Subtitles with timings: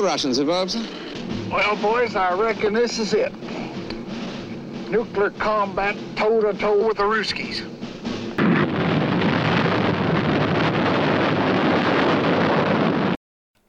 [0.00, 0.44] the Russians sir?
[1.50, 3.32] Well, boys, I reckon this is it.
[4.90, 7.62] Nuclear combat toe-to-toe with the Ruskies.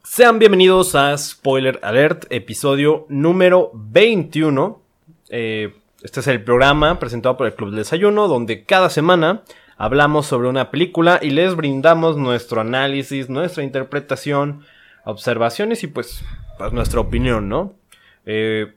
[0.05, 4.81] Sean bienvenidos a Spoiler Alert, episodio número 21.
[5.29, 9.43] Eh, este es el programa presentado por el Club del Desayuno, donde cada semana
[9.77, 14.63] hablamos sobre una película y les brindamos nuestro análisis, nuestra interpretación,
[15.05, 16.23] observaciones y pues,
[16.57, 17.73] pues nuestra opinión, ¿no?
[18.25, 18.73] Eh,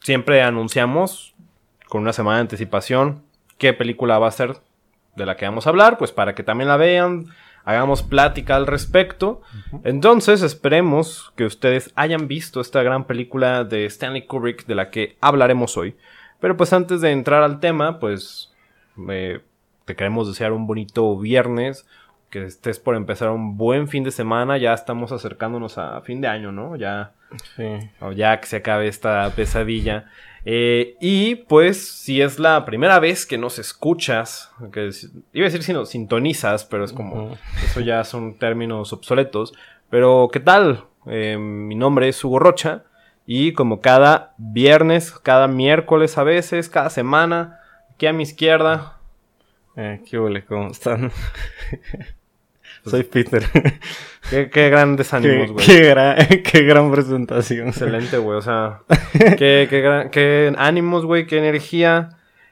[0.00, 1.34] siempre anunciamos
[1.88, 3.22] con una semana de anticipación
[3.58, 4.56] qué película va a ser
[5.16, 7.26] de la que vamos a hablar, pues para que también la vean,
[7.64, 9.42] hagamos plática al respecto.
[9.84, 15.16] Entonces, esperemos que ustedes hayan visto esta gran película de Stanley Kubrick de la que
[15.20, 15.96] hablaremos hoy.
[16.40, 18.52] Pero pues antes de entrar al tema, pues
[19.10, 19.40] eh,
[19.84, 21.84] te queremos desear un bonito viernes,
[22.30, 26.28] que estés por empezar un buen fin de semana, ya estamos acercándonos a fin de
[26.28, 26.76] año, ¿no?
[26.76, 27.12] Ya,
[28.00, 30.06] o ya que se acabe esta pesadilla.
[30.44, 35.50] Eh, y pues, si es la primera vez que nos escuchas, que es- iba a
[35.50, 39.52] decir si nos sintonizas, pero es como, eso ya son términos obsoletos.
[39.90, 40.84] Pero, ¿qué tal?
[41.06, 42.84] Eh, mi nombre es Hugo Rocha.
[43.26, 47.60] Y como cada viernes, cada miércoles a veces, cada semana,
[47.94, 48.94] aquí a mi izquierda,
[49.80, 50.44] Eh, ¿Qué huele?
[50.44, 51.12] ¿Cómo están?
[52.90, 53.44] Soy Peter.
[54.30, 54.74] qué, qué
[55.12, 55.66] ánimos, güey.
[55.66, 57.68] qué gran, qué gran presentación.
[57.68, 58.38] Excelente, güey.
[58.38, 58.80] O sea,
[59.12, 62.10] qué, qué, gran- qué ánimos, güey, qué energía.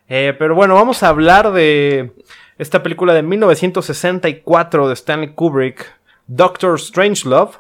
[0.09, 2.13] Eh, pero bueno, vamos a hablar de
[2.59, 5.85] esta película de 1964 de Stanley Kubrick,
[6.27, 7.53] Doctor Strangelove,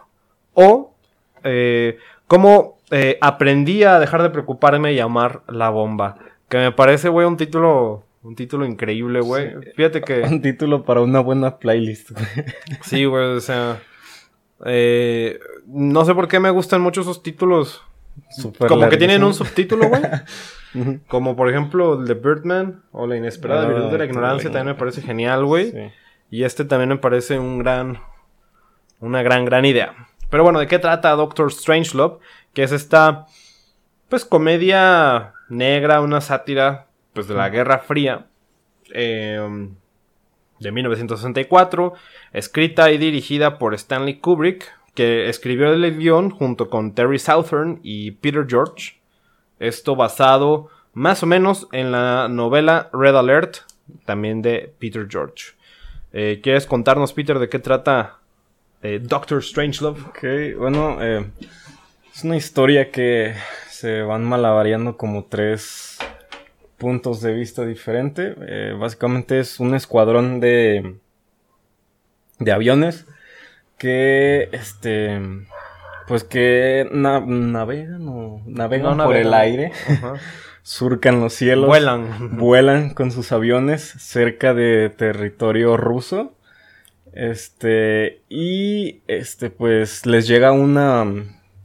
[0.55, 0.95] o
[1.45, 6.17] eh, cómo eh, aprendí a dejar de preocuparme y amar la bomba.
[6.49, 9.55] Que me parece, güey, un título, un título increíble, güey.
[9.77, 10.21] Fíjate que...
[10.31, 12.11] Un título para una buena playlist.
[12.11, 12.25] güey.
[12.83, 13.81] Sí, güey, o sea.
[14.65, 17.83] eh, no sé por qué me gustan mucho esos títulos.
[18.31, 20.03] Súper como que tienen un subtítulo, güey.
[21.09, 24.75] como por ejemplo el de Birdman o La inesperada Ah, virtud de la ignorancia también
[24.75, 25.71] me parece genial, güey.
[25.71, 25.79] Sí.
[26.31, 28.01] Y este también me parece un gran.
[29.01, 29.95] Una gran, gran idea.
[30.31, 32.19] Pero bueno, ¿de qué trata Doctor Strangelove?
[32.55, 33.27] Que es esta.
[34.09, 36.87] Pues comedia negra, una sátira.
[37.17, 38.27] Pues de la Guerra Fría.
[38.93, 39.41] eh,
[40.61, 41.95] de 1964.
[42.35, 44.71] Escrita y dirigida por Stanley Kubrick.
[44.95, 49.01] Que escribió el guion junto con Terry Southern y Peter George.
[49.59, 53.57] Esto basado más o menos en la novela Red Alert.
[54.05, 55.55] También de Peter George.
[56.13, 58.19] Eh, ¿Quieres contarnos, Peter, de qué trata
[58.83, 60.03] eh, Doctor Strangelove?
[60.03, 61.25] Ok, bueno, eh,
[62.15, 63.35] es una historia que
[63.71, 65.99] se van malabareando como tres
[66.79, 68.37] puntos de vista diferentes.
[68.47, 70.97] Eh, básicamente es un escuadrón de,
[72.39, 73.07] de aviones
[73.79, 75.21] que, este,
[76.09, 80.15] pues que na- navegan o navegan No por el aire, Ajá.
[80.63, 82.37] surcan los cielos, Vuelan.
[82.39, 86.33] vuelan con sus aviones cerca de territorio ruso.
[87.13, 91.07] Este, y este, pues les llega una,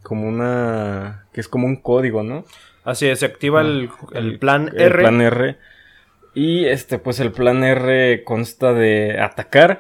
[0.02, 2.46] como una, que es como un código, ¿no?
[2.84, 5.00] Así es, se activa el, el plan Ah, El R.
[5.00, 5.58] plan R.
[6.34, 9.80] Y este, pues el plan R consta de atacar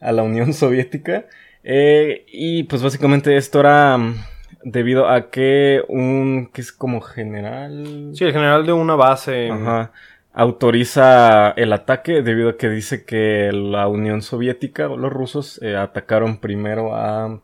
[0.00, 1.26] a la Unión Soviética.
[1.62, 4.16] Eh, y pues básicamente esto era mm,
[4.64, 8.10] debido a que un, que es como general.
[8.14, 9.50] Sí, el general de una base.
[9.50, 9.92] Ajá.
[10.36, 15.76] Autoriza el ataque debido a que dice que la Unión Soviética o los rusos eh,
[15.76, 17.40] atacaron primero a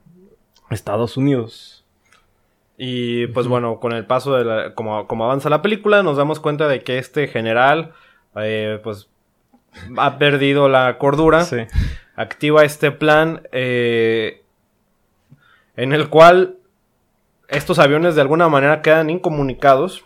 [0.70, 1.79] Estados Unidos.
[2.82, 6.40] Y pues bueno, con el paso de la, como, como avanza la película, nos damos
[6.40, 7.92] cuenta de que este general,
[8.36, 9.10] eh, pues,
[9.98, 11.44] ha perdido la cordura.
[11.44, 11.58] Sí.
[12.16, 14.42] activa este plan eh,
[15.76, 16.56] en el cual
[17.48, 20.02] estos aviones de alguna manera quedan incomunicados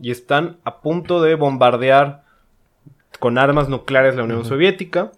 [0.00, 2.24] y están a punto de bombardear
[3.20, 5.12] con armas nucleares la Unión Soviética.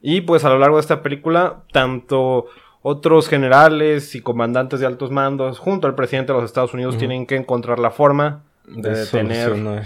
[0.00, 2.46] Y pues a lo largo de esta película, tanto
[2.82, 7.26] otros generales y comandantes de altos mandos, junto al presidente de los Estados Unidos, tienen
[7.26, 9.84] que encontrar la forma de detener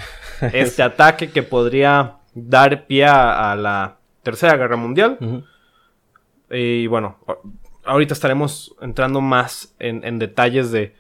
[0.53, 5.45] este ataque que podría dar pie a, a la Tercera Guerra Mundial.
[6.51, 7.19] Y bueno,
[7.85, 10.95] ahorita estaremos entrando más en, en detalles de,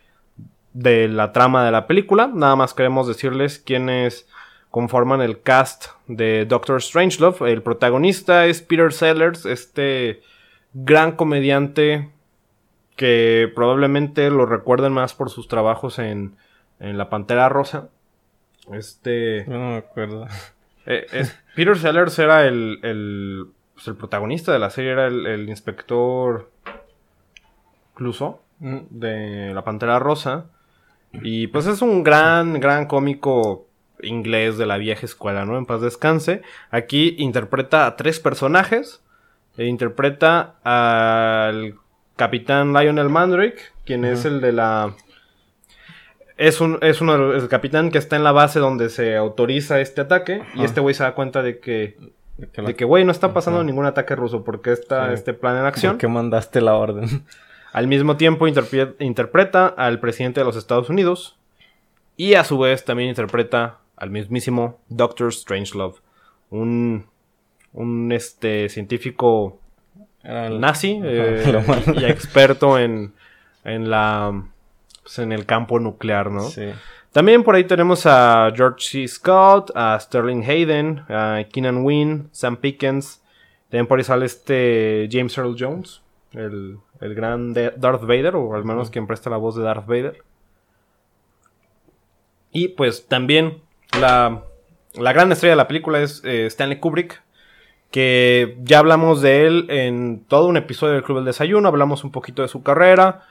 [0.72, 2.30] de la trama de la película.
[2.32, 4.28] Nada más queremos decirles quiénes
[4.70, 7.52] conforman el cast de Doctor Strangelove.
[7.52, 10.22] El protagonista es Peter Sellers, este
[10.74, 12.10] gran comediante
[12.96, 16.36] que probablemente lo recuerden más por sus trabajos en,
[16.78, 17.88] en La Pantera Rosa.
[18.72, 19.44] Este...
[19.46, 20.26] No me acuerdo.
[20.86, 21.06] Eh,
[21.56, 26.50] Peter Sellers era el, el, pues, el protagonista de la serie, era el, el inspector
[27.94, 28.44] Clouseau.
[28.60, 28.78] Mm.
[28.90, 30.46] de La Pantera Rosa.
[31.12, 33.66] Y pues es un gran, gran cómico
[34.00, 35.56] inglés de la vieja escuela, ¿no?
[35.58, 36.42] En paz descanse.
[36.70, 39.02] Aquí interpreta a tres personajes.
[39.56, 41.74] E interpreta al
[42.16, 44.94] capitán Lionel Mandrake, quien es el de la...
[46.36, 49.80] Es, un, es uno los- el capitán que está en la base donde se autoriza
[49.80, 50.42] este ataque.
[50.54, 50.64] Y Ajá.
[50.64, 51.96] este güey se da cuenta de que,
[52.38, 53.66] De que que güey, no está pasando Ajá.
[53.66, 55.14] ningún ataque ruso porque está Sí.
[55.14, 55.92] este plan en acción.
[55.92, 57.24] ¿Por qué mandaste la orden?
[57.72, 61.36] Al mismo tiempo interpre- interpreta al presidente de los Estados Unidos
[62.16, 65.96] y a su vez también interpreta al mismísimo Doctor Strangelove,
[66.50, 67.06] un,
[67.74, 69.58] un este, científico
[70.22, 71.62] el- nazi eh,
[72.00, 73.12] y experto en,
[73.64, 74.42] en, la,
[75.02, 76.48] pues, en el campo nuclear, ¿no?
[76.48, 76.70] Sí.
[77.12, 79.06] También por ahí tenemos a George C.
[79.06, 83.20] Scott, a Sterling Hayden, a Keenan Wynn, Sam Pickens.
[83.68, 86.00] También por ahí sale este James Earl Jones,
[86.32, 89.86] el, el gran de- Darth Vader, o al menos quien presta la voz de Darth
[89.86, 90.22] Vader.
[92.52, 93.58] Y pues también
[94.00, 94.42] la,
[94.94, 97.22] la gran estrella de la película es eh, Stanley Kubrick,
[97.94, 102.10] que ya hablamos de él en todo un episodio del Club del Desayuno, hablamos un
[102.10, 103.22] poquito de su carrera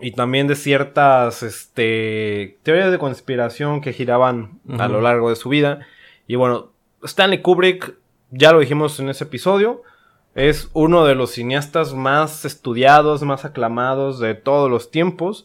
[0.00, 5.50] y también de ciertas este, teorías de conspiración que giraban a lo largo de su
[5.50, 5.80] vida.
[6.26, 6.70] Y bueno,
[7.02, 7.96] Stanley Kubrick,
[8.30, 9.82] ya lo dijimos en ese episodio,
[10.34, 15.44] es uno de los cineastas más estudiados, más aclamados de todos los tiempos.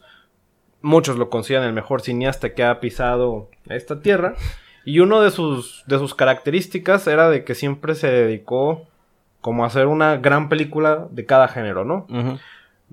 [0.82, 4.36] Muchos lo consideran el mejor cineasta que ha pisado esta tierra.
[4.86, 8.88] Y uno de sus, de sus características era de que siempre se dedicó
[9.42, 12.08] como a hacer una gran película de cada género, ¿no?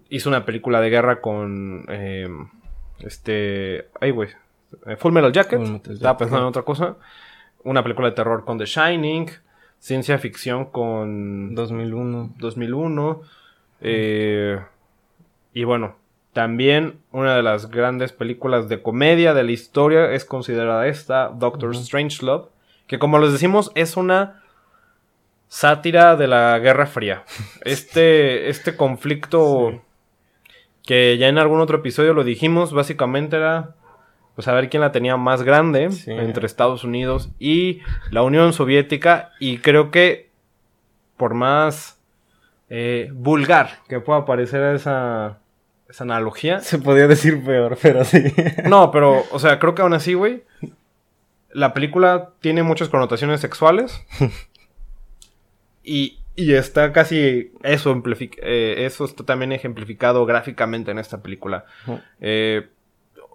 [0.09, 2.29] Hizo una película de guerra con eh,
[3.01, 4.31] este, ay güey,
[4.87, 5.59] eh, Full Metal Jacket.
[5.61, 6.97] Full Metal Estaba pensando en otra cosa.
[7.65, 9.31] Una película de terror con The Shining,
[9.79, 12.35] ciencia ficción con 2001.
[12.39, 13.23] 2001.
[13.81, 14.61] eh,
[15.55, 15.97] y bueno,
[16.33, 21.71] también una de las grandes películas de comedia de la historia es considerada esta, Doctor
[21.71, 21.81] Ujú.
[21.83, 22.47] Strangelove,
[22.87, 24.43] que como les decimos es una
[25.49, 27.25] sátira de la Guerra Fría.
[27.65, 29.81] Este, este conflicto Sí.
[30.85, 33.75] que ya en algún otro episodio lo dijimos, básicamente era
[34.35, 36.11] pues a ver quién la tenía más grande Sí.
[36.11, 37.81] entre Estados Unidos y
[38.11, 40.31] la Unión Soviética y creo que
[41.19, 41.99] por más
[42.71, 45.39] eh, vulgar que pueda parecer esa,
[45.93, 48.23] esa analogía, Se podía decir peor, pero sí.
[48.65, 50.43] no, pero, o sea, creo que aún así, güey,
[51.51, 54.03] la película tiene muchas connotaciones sexuales.
[55.83, 61.67] y, y está casi eso, eh, eso está también ejemplificado gráficamente en esta película.
[62.21, 62.69] Eh,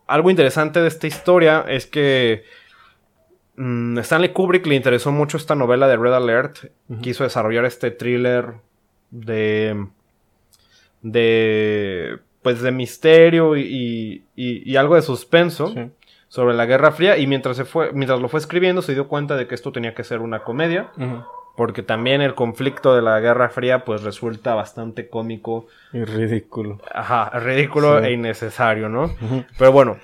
[0.08, 2.44] algo interesante de esta historia es que
[3.56, 6.72] mm, Stanley Kubrick le interesó mucho esta novela de Red Alert.
[7.02, 8.56] Quiso desarrollar este thriller
[9.12, 9.86] de.
[11.04, 12.18] de.
[12.48, 15.92] Pues de misterio y, y- y algo de suspenso Sí.
[16.30, 17.18] sobre la Guerra Fría.
[17.18, 17.92] Y mientras se fue.
[17.92, 20.92] Mientras lo fue escribiendo, se dio cuenta de que esto tenía que ser una comedia.
[21.58, 25.68] Porque también el conflicto de la Guerra Fría, pues resulta bastante cómico.
[25.92, 26.80] Y ridículo.
[26.94, 28.06] Ajá, ridículo Sí.
[28.06, 29.14] e innecesario, ¿no?
[29.58, 29.98] Pero bueno,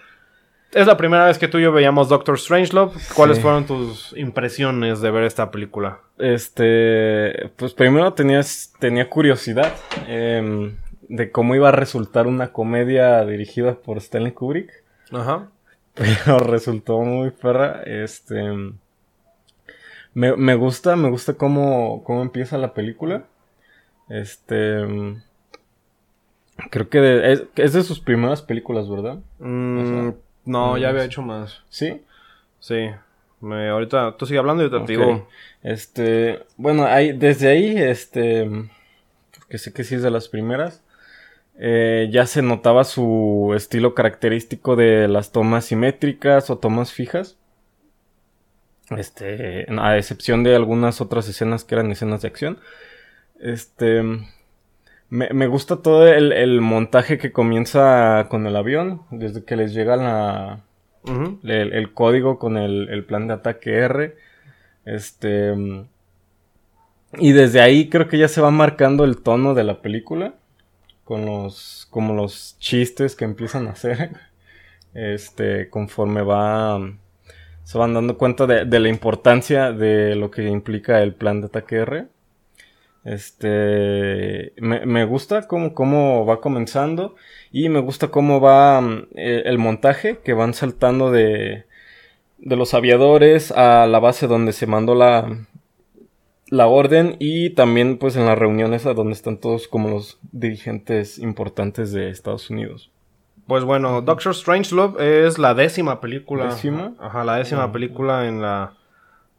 [0.73, 2.91] es la primera vez que tú y yo veíamos Doctor Strangelove.
[3.15, 3.41] ¿Cuáles Sí.
[3.43, 5.99] fueron tus impresiones de ver esta película?
[6.17, 9.71] Este, pues primero tenías, tenía curiosidad
[10.07, 10.75] em,
[11.09, 14.71] de cómo iba a resultar una comedia dirigida por Stanley Kubrick,
[15.11, 15.49] Ajá.
[15.93, 17.81] pero resultó muy perra.
[17.85, 18.41] Este,
[20.13, 23.25] me, me gusta, me gusta cómo, cómo empieza la película.
[24.09, 24.81] Este,
[26.69, 29.19] creo que de- es, es de sus primeras películas, ¿verdad?
[29.39, 30.13] Mm, O sea,
[30.45, 31.61] no, ya mm, había hecho más.
[31.69, 32.01] Sí.
[32.59, 32.89] Sí.
[33.41, 34.87] Me, ahorita tú sigue hablando y yo te Ok.
[34.87, 35.27] digo.
[35.63, 38.49] Este, bueno, ahí, desde ahí, este,
[39.49, 40.81] que sé que sí es de las primeras,
[41.55, 47.37] eh, ya se notaba su estilo característico de las tomas simétricas o tomas fijas.
[48.89, 52.59] Este, a excepción de algunas otras escenas que eran escenas de acción.
[53.39, 54.03] Este,
[55.09, 59.73] me, me gusta todo el, el montaje que comienza con el avión, desde que les
[59.73, 60.63] llega la,
[61.43, 64.15] el, el código con el, el plan de ataque R.
[64.85, 65.53] Este.
[67.19, 70.33] Y desde ahí creo que ya se va marcando el tono de la película.
[71.03, 71.87] Con los.
[71.89, 74.11] como los chistes que empiezan a hacer.
[74.93, 75.69] Este.
[75.69, 76.79] conforme va.
[77.63, 81.47] Se van dando cuenta de, de la importancia de lo que implica el plan de
[81.47, 82.07] ataque R.
[83.03, 84.53] Este.
[84.57, 87.15] Me, me gusta cómo, cómo va comenzando.
[87.51, 91.65] Y me gusta cómo va mm, eh, el montaje, que van saltando de,
[92.37, 95.47] de los aviadores a la base donde se mandó la,
[96.53, 101.17] la orden y también pues en las reuniones a donde están todos como los dirigentes
[101.17, 102.91] importantes de Estados Unidos.
[103.47, 106.45] Pues bueno, Doctor Strangelove es la décima película.
[106.45, 106.93] ¿Décima?
[106.99, 108.73] Ajá, la décima película en la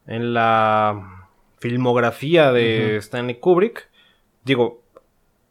[0.08, 1.28] en la
[1.60, 3.88] filmografía de Stanley Kubrick.
[4.44, 4.82] Digo,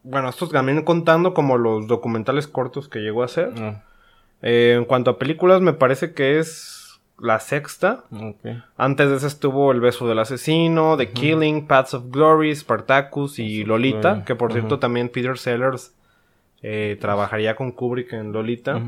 [0.03, 3.53] bueno, estos también contando como los documentales cortos que llegó a hacer.
[3.58, 3.84] Ah,
[4.41, 6.82] Eh, en cuanto a películas, me parece que es
[7.20, 8.03] la sexta.
[8.77, 13.63] Antes de ese estuvo El beso del asesino, The Killing, Paths of Glory, Spartacus y
[13.63, 15.93] Paths Lolita, que por cierto también Peter Sellers
[16.62, 18.82] eh, trabajaría con Kubrick en Lolita.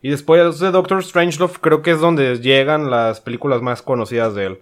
[0.00, 4.46] Y después de Doctor Strangelove creo que es donde llegan las películas más conocidas de
[4.46, 4.58] él.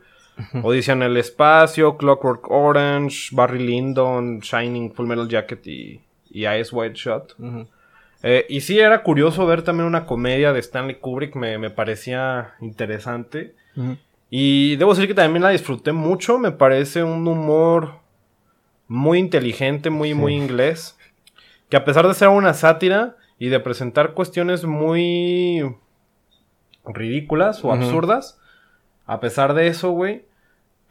[0.62, 6.72] Odisea en el espacio, Clockwork Orange, Barry Lyndon, Shining, Full Metal Jacket y, y Eyes
[6.72, 7.32] Wide Shut.
[8.22, 12.54] Eh, y sí era curioso ver también una comedia de Stanley Kubrick, me, me parecía
[12.60, 13.54] interesante.
[14.28, 18.00] Y debo decir que también la disfruté mucho, me parece un humor
[18.88, 20.98] muy inteligente, muy, muy inglés.
[21.68, 25.74] Que a pesar de ser una sátira y de presentar cuestiones muy
[26.84, 28.38] ridículas o absurdas,
[29.06, 30.24] a pesar de eso, güey,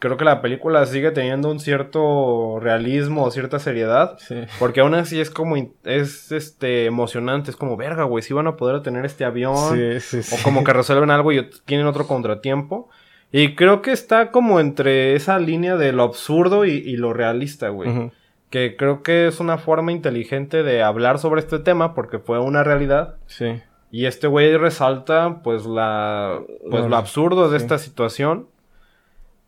[0.00, 4.16] creo que la película sigue teniendo un cierto realismo o cierta seriedad.
[4.18, 4.34] Sí.
[4.58, 5.54] Porque aún así es como,
[5.84, 9.54] es este, emocionante, es como, verga, güey, si van a poder tener este avión.
[9.76, 10.36] Sí, sí, sí.
[10.38, 12.88] O como que resuelven algo y tienen otro contratiempo.
[13.30, 17.68] Y creo que está como entre esa línea de lo absurdo y, y lo realista,
[17.68, 18.10] güey.
[18.50, 22.64] Que creo que es una forma inteligente de hablar sobre este tema porque fue una
[22.64, 23.14] realidad.
[23.26, 23.60] Sí.
[23.92, 28.48] Y este güey resalta, pues, la, pues, Lo- absurdo de esta situación.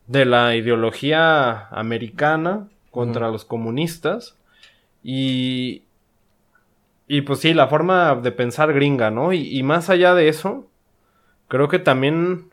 [0.07, 4.37] De la ideología americana contra los comunistas.
[5.03, 5.83] Y...
[7.07, 9.33] Y pues sí, la forma de pensar gringa, ¿no?
[9.33, 10.67] Y, y más allá de eso,
[11.47, 12.49] creo que también...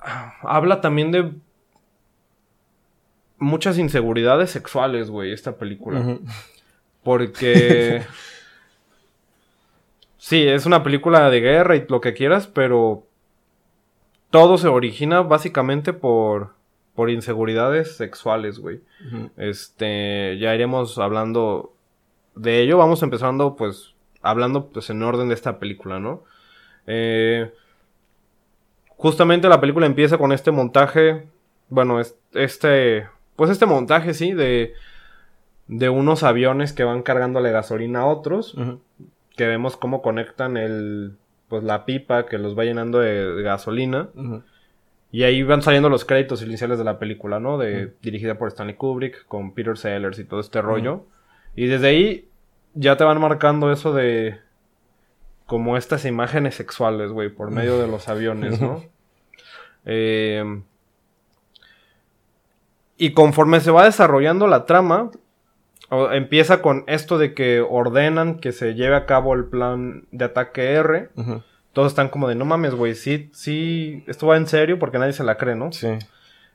[0.00, 1.32] ah, Habla también de...
[3.38, 6.18] Muchas inseguridades sexuales, güey, esta película.
[7.04, 8.02] Porque.
[10.18, 13.06] sí, es una película de guerra y lo que quieras, pero.
[14.30, 16.56] Todo se origina básicamente por.
[16.94, 18.80] Por inseguridades sexuales, güey.
[19.36, 20.36] Este.
[20.38, 21.72] Ya iremos hablando
[22.34, 22.76] de ello.
[22.78, 23.94] Vamos empezando, pues.
[24.20, 26.24] Hablando, pues, en orden de esta película, ¿no?
[26.88, 27.52] Eh,
[28.96, 31.28] justamente la película empieza con este montaje.
[31.68, 33.06] Bueno, es- este.
[33.36, 34.74] Pues este montaje, sí, de
[35.68, 38.56] de unos aviones que van cargándole gasolina a otros,
[39.36, 41.14] que vemos cómo conectan el
[41.48, 44.08] pues la pipa que los va llenando de, de gasolina
[45.10, 47.56] y ahí van saliendo los créditos iniciales de la película, ¿no?
[47.56, 51.06] De dirigida por Stanley Kubrick con Peter Sellers y todo este rollo.
[51.56, 52.28] Y desde ahí
[52.74, 54.38] ya te van marcando eso de
[55.46, 58.84] como estas imágenes sexuales, güey, por medio de los aviones, ¿no?
[59.90, 60.44] Eh,
[62.98, 65.10] y conforme se va desarrollando la trama,
[65.90, 70.24] o- empieza con esto de que ordenan que se lleve a cabo el plan de
[70.26, 71.08] ataque R.
[71.72, 75.12] Todos están como de, no mames, güey, sí, sí, esto va en serio porque nadie
[75.12, 75.70] se la cree, ¿no?
[75.72, 75.88] Sí.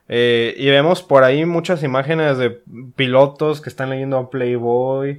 [0.09, 2.59] Eh, y vemos por ahí muchas imágenes de
[2.97, 5.17] pilotos que están leyendo a Playboy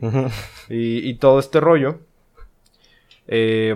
[0.68, 2.00] y, y todo este rollo.
[3.26, 3.74] Eh,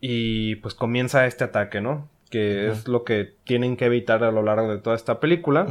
[0.00, 2.08] y pues comienza este ataque, ¿no?
[2.30, 5.66] Que es lo que tienen que evitar a lo largo de toda esta película.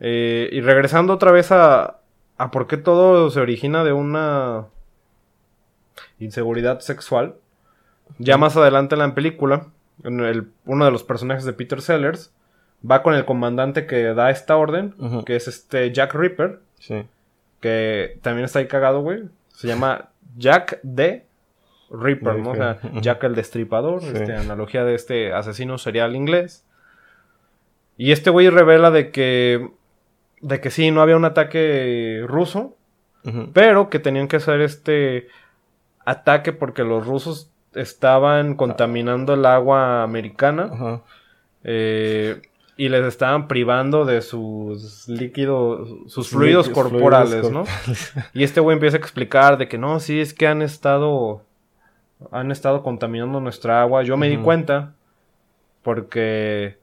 [0.00, 1.98] Eh, y regresando otra vez a,
[2.36, 4.66] a por qué todo se origina de una
[6.18, 7.34] inseguridad sexual.
[8.18, 9.66] Ya más adelante en la película,
[10.02, 12.32] en el- uno de los personajes de Peter Sellers
[12.88, 17.04] va con el comandante que da esta orden, que es este Jack Ripper, Sí.
[17.60, 19.24] que también está ahí cagado, güey.
[19.48, 21.24] Se llama Jack D.
[21.90, 22.50] Ripper, ¿no?
[22.50, 22.78] O sea.
[23.00, 24.08] Jack el Destripador, Sí.
[24.14, 26.64] este, analogía de este asesino serial inglés.
[27.96, 29.70] Y este güey revela de que,
[30.44, 32.76] de que sí, no había un ataque ruso,
[33.54, 35.28] pero que tenían que hacer este
[36.04, 41.00] ataque porque los rusos estaban contaminando el agua americana
[41.64, 42.42] eh,
[42.76, 47.64] y les estaban privando de sus líquidos, sus fluidos corporales, fluidos ¿no?
[48.34, 51.40] Y este güey empieza a explicar de que no, sí, es que han estado,
[52.30, 54.02] han estado contaminando nuestra agua.
[54.02, 54.92] Yo me di cuenta
[55.82, 56.76] porque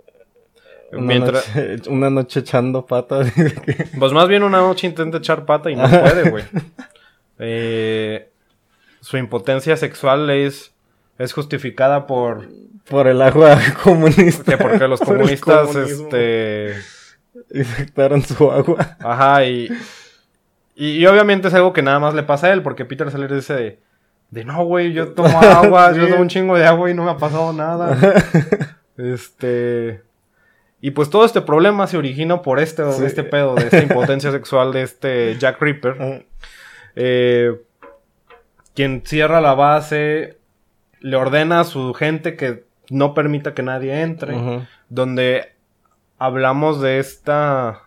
[0.92, 3.32] Una, mientras, noche, una noche echando patas.
[4.00, 6.44] pues más bien una noche intenta echar pata y no puede, güey.
[7.40, 8.30] Eh,
[9.00, 10.74] su impotencia sexual es,
[11.18, 12.48] es justificada por
[12.92, 14.52] por el agua comunista.
[14.52, 16.76] que porque los comunistas, este,
[17.54, 18.98] Infectaron su agua.
[19.00, 19.70] Ajá, y,
[20.76, 23.34] y, y obviamente es algo que nada más le pasa a él, porque Peter Sellers
[23.34, 23.80] dice de,
[24.30, 27.12] de no, güey, yo tomo agua, yo tomo un chingo de agua y no me
[27.12, 27.98] ha pasado nada.
[28.98, 30.04] este...
[30.82, 33.04] Y pues todo este problema se origina por este, Sí.
[33.06, 36.26] este pedo, de esta impotencia sexual de este Jack Ripper.
[36.96, 37.62] Eh,
[38.74, 40.38] quien cierra la base
[41.00, 44.36] le ordena a su gente que no permita que nadie entre.
[44.90, 45.54] Donde
[46.18, 47.84] hablamos de esta.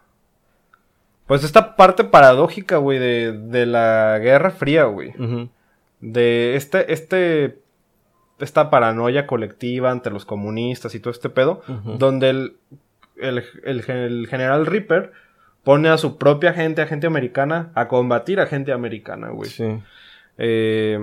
[1.26, 5.12] Pues esta parte paradójica, güey, de, de la Guerra Fría, güey.
[6.00, 7.58] De este, este.
[8.38, 11.62] Esta paranoia colectiva ante los comunistas y todo este pedo.
[11.98, 12.56] Donde el,
[13.16, 15.12] el, el, el general Ripper
[15.62, 19.50] pone a su propia gente, a gente americana, a combatir a gente americana, güey.
[19.50, 19.82] Sí.
[20.36, 20.98] Eh,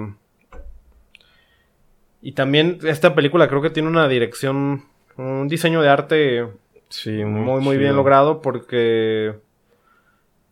[2.22, 4.84] y también esta película creo que tiene una dirección,
[5.18, 6.48] un diseño de arte
[6.92, 9.34] Sí, muy, muy bien logrado porque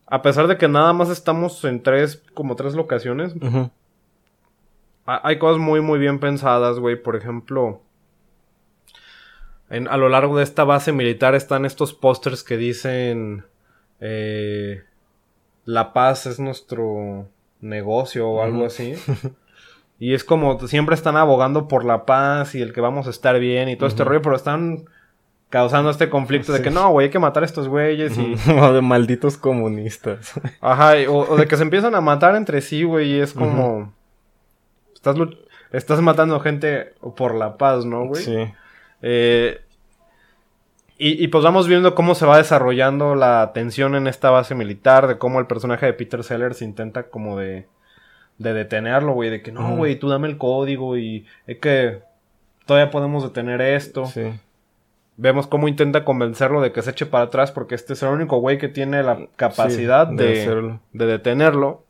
[0.07, 3.35] a pesar de que nada más estamos en tres, como tres locaciones,
[5.23, 6.95] hay cosas muy, muy bien pensadas, güey.
[7.01, 7.81] Por ejemplo,
[9.69, 13.45] en- a lo largo de esta base militar están estos pósters que dicen
[13.99, 14.83] eh,
[15.65, 17.27] la paz es nuestro
[17.61, 18.95] negocio o algo así.
[19.99, 23.37] Y es como siempre están abogando por la paz y el que vamos a estar
[23.39, 24.85] bien y todo este rollo, pero están
[25.49, 28.35] causando este conflicto de que no, güey, hay que matar a estos güeyes y...
[28.61, 30.39] O de malditos comunistas.
[30.61, 33.33] Ajá, y- o, o de que se empiezan a matar entre sí, güey, y es
[33.33, 33.93] como...
[35.71, 38.23] estás matando gente por la paz, ¿no, güey?
[38.23, 38.37] Sí.
[39.01, 39.61] Eh,
[40.97, 45.07] y, y pues vamos viendo cómo se va desarrollando la tensión en esta base militar,
[45.07, 47.67] de cómo el personaje de Peter Sellers intenta como de,
[48.37, 52.01] de detenerlo, güey, de que no, güey, tú dame el código y es que
[52.65, 54.05] todavía podemos detener esto.
[54.07, 54.23] Sí.
[55.15, 58.39] Vemos cómo intenta convencerlo de que se eche para atrás porque este es el único
[58.39, 61.83] güey que tiene la capacidad Sí, de, de de detenerlo.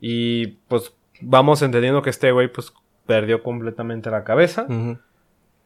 [0.00, 2.72] Y pues vamos entendiendo que este güey pues
[3.06, 4.66] perdió completamente la cabeza.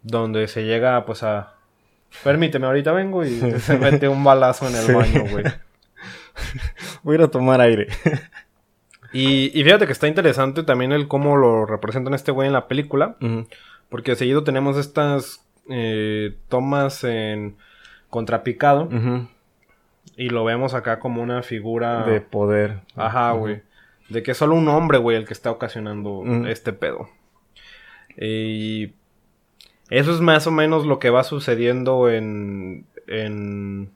[0.02, 1.54] Donde se llega pues a...
[2.22, 3.30] Permíteme, ahorita vengo y
[3.60, 4.92] se mete un balazo en el Sí.
[4.92, 5.44] baño, güey.
[7.02, 7.88] Voy a ir a tomar aire.
[9.12, 12.68] Y, y fíjate que está interesante también el cómo lo representan este güey en la
[12.68, 13.16] película.
[13.20, 13.46] Ujú.
[13.88, 17.56] Porque seguido tenemos estas eh, tomas en
[18.10, 18.84] contrapicado.
[18.84, 19.28] Ujú.
[20.16, 22.04] Y lo vemos acá como una figura...
[22.04, 22.80] De poder.
[22.94, 23.62] Ajá, güey.
[24.08, 26.46] De que es solo un hombre, güey, el que está ocasionando Mm.
[26.46, 27.08] este pedo.
[28.16, 28.92] Y
[29.90, 33.90] eso es más o menos lo que va sucediendo en, en,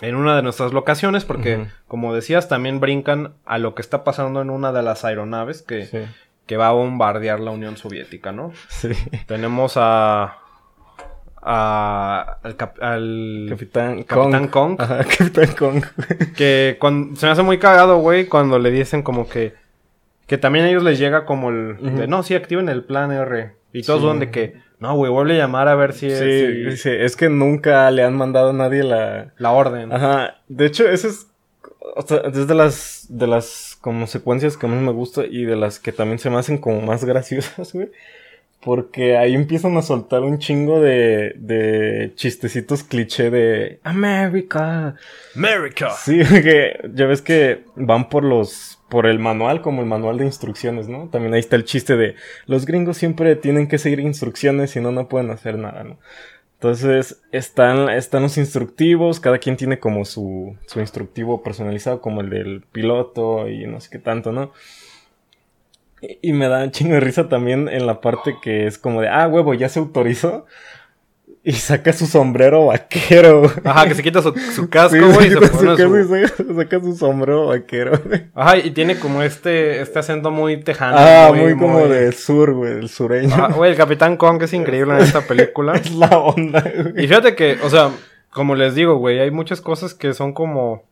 [0.00, 4.40] en una de nuestras locaciones, porque, como decías, también brincan a lo que está pasando
[4.40, 5.98] en una de las aeronaves que, Sí.
[6.46, 8.52] que va a bombardear la Unión Soviética, ¿no?
[8.68, 8.90] Sí.
[9.26, 10.38] Tenemos a...
[11.42, 14.76] a al, cap- al Capitán, Capitán Kong.
[14.78, 15.82] Ajá, Capitán Kong.
[16.36, 19.54] Que cuando, se me hace muy cagado, güey, cuando le dicen como que...
[20.26, 21.76] Que también a ellos les llega como el...
[21.96, 23.52] De, no, sí, activen el plan R.
[23.72, 24.04] Y todos Sí.
[24.06, 24.54] dudan de que...
[24.78, 26.80] No, güey, vuelve a llamar a ver si es...
[26.80, 29.32] Sí, es que nunca le han mandado a nadie la...
[29.36, 29.92] La orden.
[29.92, 31.26] Ajá, de hecho, esa es...
[31.96, 35.56] O sea, es de las, de las como secuencias que más me gusta y de
[35.56, 37.90] las que también se me hacen como más graciosas, güey.
[38.64, 44.94] Porque ahí empiezan a soltar un chingo de, de chistecitos cliché de America.
[45.34, 45.90] America.
[45.90, 50.26] Sí, que ya ves que van por los por el manual como el manual de
[50.26, 51.08] instrucciones, ¿no?
[51.08, 52.14] También ahí está el chiste de
[52.46, 55.98] los gringos siempre tienen que seguir instrucciones si no no pueden hacer nada, ¿no?
[56.54, 62.30] Entonces están están los instructivos, cada quien tiene como su su instructivo personalizado como el
[62.30, 64.52] del piloto y no sé qué tanto, ¿no?
[66.02, 69.00] Y, y me da un chingo de risa también en la parte que es como
[69.00, 70.44] de, ah, huevo, ya se autorizó.
[71.44, 73.40] Y saca su sombrero vaquero.
[73.40, 73.50] güey.
[73.64, 75.76] Ajá, que se quita su, su casco, Sí, güey, y se pone su su...
[75.76, 78.26] casco y saca, saca su sombrero vaquero, güey.
[78.32, 80.96] Ajá, y tiene como este, este acento muy tejano.
[80.96, 83.34] Ah, muy, como del sur, güey, el sureño.
[83.34, 85.74] Ajá, güey, el Capitán Kong es increíble en esta película.
[85.74, 87.08] Es la onda, Y güey.
[87.08, 87.90] fíjate que, o sea,
[88.30, 90.84] como les digo, güey, hay muchas cosas que son como...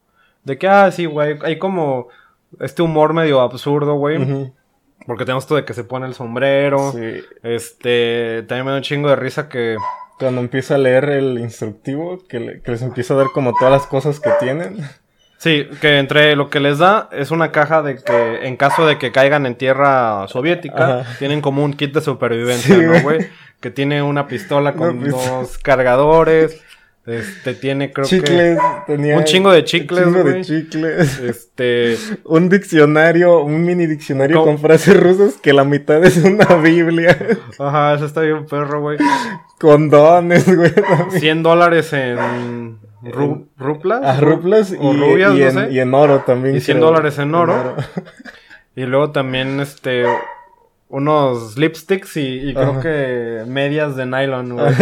[0.43, 2.09] De que, ah, sí, güey, hay como
[2.59, 4.17] este humor medio absurdo, güey.
[4.21, 4.53] Ujú,
[5.07, 6.93] Porque tenemos esto de que se pone el sombrero.
[6.93, 7.23] Sí.
[7.43, 9.77] Este, también me da un chingo de risa que...
[10.19, 13.73] Cuando empieza a leer el instructivo, que, le- que les empieza a dar como todas
[13.73, 14.77] las cosas que tienen.
[15.39, 18.99] Sí, que entre lo que les da es una caja de que en caso de
[18.99, 21.17] que caigan en tierra soviética, Ajá.
[21.19, 23.29] tienen como un kit de supervivencia, Sí, ¿no, güey.
[23.61, 26.61] Que tiene una pistola con dos cargadores.
[27.11, 29.17] Este, tiene creo chicles, tenía...
[29.17, 31.19] Un chingo de chicles, Un chingo de chicles.
[31.19, 31.29] que...
[31.29, 31.97] Este...
[32.25, 37.17] Un diccionario, un mini diccionario con frases rusas que la mitad es una biblia.
[37.59, 38.99] Ajá, eso está bien perro, güey.
[39.59, 40.73] Condones, güey.
[40.75, 41.21] también.
[41.21, 44.03] 100 dólares en ru- ruplas.
[44.05, 45.69] A ruplas y, rubias, y no en, sé.
[45.73, 46.57] y en oro también.
[46.57, 46.87] Y 100 creo.
[46.91, 47.77] dólares en oro.
[48.77, 50.05] Y luego también, este,
[50.91, 54.75] unos lipsticks y, y creo que medias de nylon, güey.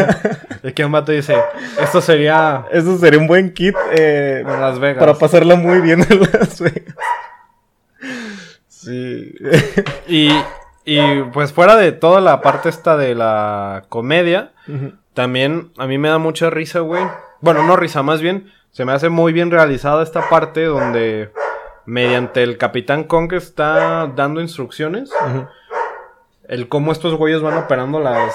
[0.62, 1.36] De que un vato dice,
[1.80, 4.98] esto sería Eso sería un buen kit eh, en Las Vegas.
[4.98, 6.96] para pasarla muy bien en Las Vegas.
[8.68, 9.34] Sí.
[10.06, 10.30] Y,
[10.84, 14.52] y pues fuera de toda la parte esta de la comedia,
[15.12, 17.04] también a mí me da mucha risa, güey.
[17.40, 21.32] Bueno, no risa, más bien se me hace muy bien realizada esta parte donde
[21.84, 25.10] mediante el Capitán Kong está dando instrucciones,
[26.48, 28.34] el cómo estos güeyes van operando las...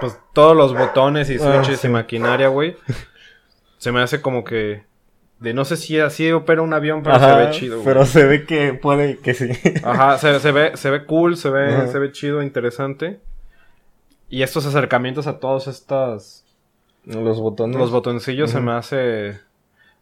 [0.00, 2.76] Pues todos los botones y Ah, switches y maquinaria, güey.
[3.78, 4.86] Se me hace como que...
[5.38, 7.84] De no sé si así opera un avión, pero se ve chido, güey.
[7.84, 9.48] Pero se ve que puede que sí.
[9.84, 11.86] Ajá, se, se ve, se ve cool, se ve, Ajá.
[11.86, 13.20] se ve chido, interesante.
[14.28, 16.44] Y estos acercamientos a todos estos
[17.04, 17.76] Los botones.
[17.76, 19.38] los botoncillos se me hace.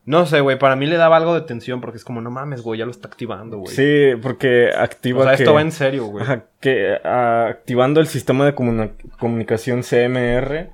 [0.07, 2.62] No sé, güey, para mí le daba algo de tensión porque es como, no mames,
[2.62, 3.75] güey, ya lo está activando, güey.
[3.75, 5.42] Sí, porque activa o sea, que...
[5.42, 6.25] esto va en serio, güey.
[6.61, 10.71] Que ah, activando el sistema de comunicación CMR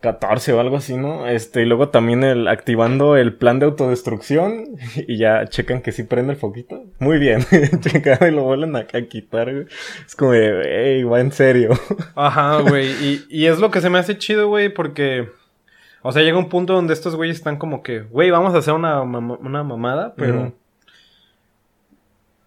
[0.00, 1.26] 14 o algo así, ¿no?
[1.26, 6.04] Este, y luego también el activando el plan de autodestrucción y ya checan que sí
[6.04, 6.84] prende el foquito.
[6.98, 7.44] Muy bien,
[7.80, 9.66] checan y lo vuelven a, a quitar, güey.
[10.06, 11.70] Es como de, ey, va en serio.
[12.14, 12.90] Ajá, güey.
[13.02, 15.28] Y, y es lo que se me hace chido, güey, porque.
[16.08, 18.72] O sea, llega un punto donde estos güeyes están como que, güey, vamos a hacer
[18.72, 20.54] una, una mamada, pero.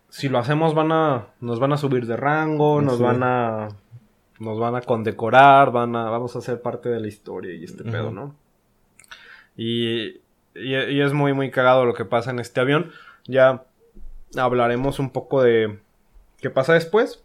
[0.09, 1.27] Si lo hacemos, van a.
[1.41, 3.67] Nos van a subir de rango, nos van a.
[4.39, 6.09] Nos van a condecorar, van a.
[6.09, 8.33] Vamos a ser parte de la historia y este pedo, ¿no?
[9.55, 10.05] Y,
[10.55, 10.73] y.
[10.73, 12.89] y es muy, muy cagado lo que pasa en este avión.
[13.25, 13.63] Ya
[14.37, 15.77] hablaremos un poco de.
[16.39, 17.23] ¿Qué pasa después?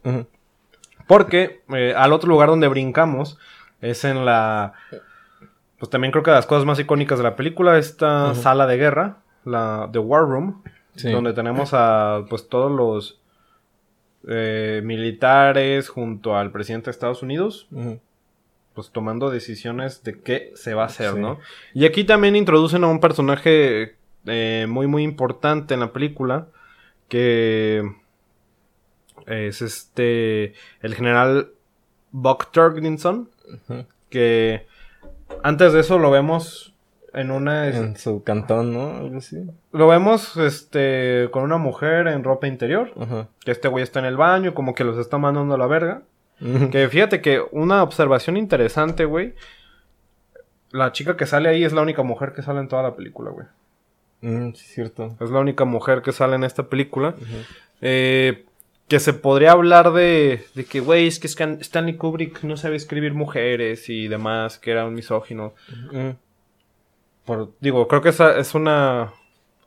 [1.07, 3.39] Porque eh, al otro lugar donde brincamos
[3.81, 4.73] es en la...
[5.79, 8.77] Pues también creo que de las cosas más icónicas de la película, esta sala de
[8.77, 10.63] guerra, la The War Room,
[10.95, 11.11] Sí.
[11.11, 13.19] donde tenemos a pues todos los
[14.27, 17.67] eh, militares junto al presidente de Estados Unidos,
[18.73, 21.19] pues tomando decisiones de qué se va a hacer, Sí.
[21.19, 21.39] ¿no?
[21.75, 26.47] Y aquí también introducen a un personaje eh, muy muy importante en la película,
[27.09, 27.83] que
[29.27, 31.51] es este, el general
[32.11, 33.29] Buck Turglinson,
[33.69, 33.85] Ujú.
[34.09, 34.65] que
[35.43, 36.73] antes de eso lo vemos
[37.13, 37.67] en una...
[37.67, 38.97] En su cantón, ¿no?
[38.97, 39.37] Algo así.
[39.71, 43.27] Lo vemos este, con una mujer en ropa interior, Ajá.
[43.43, 46.03] que este güey está en el baño, como que los está mandando a la verga.
[46.71, 49.33] Que fíjate que una observación interesante, güey.
[50.69, 53.31] La chica que sale ahí es la única mujer que sale en toda la película,
[53.31, 53.47] güey.
[54.21, 55.15] Mm, sí, cierto.
[55.19, 57.15] Es la única mujer que sale en esta película.
[57.81, 58.45] Eh,
[58.87, 63.13] que se podría hablar de, de que, güey, es que Stanley Kubrick no sabe escribir
[63.13, 65.53] mujeres y demás, que era un misógino.
[67.25, 69.11] Por, digo, creo que esa es una...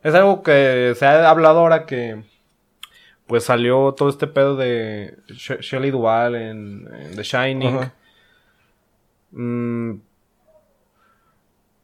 [0.02, 2.22] Es algo que se ha hablado ahora que...
[3.26, 7.78] Pues salió todo este pedo de She- Shelley Duvall en, en The Shining.
[9.30, 10.00] Mm,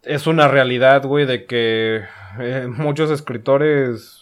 [0.03, 2.03] es una realidad, güey, de que
[2.41, 4.16] eh, muchos escritores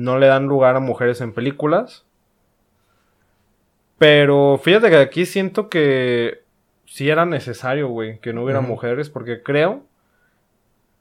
[0.00, 2.04] no le dan lugar a mujeres en películas.
[3.98, 6.42] Pero fíjate que aquí siento que
[6.86, 9.82] sí era necesario, güey, que no hubiera mujeres, porque creo,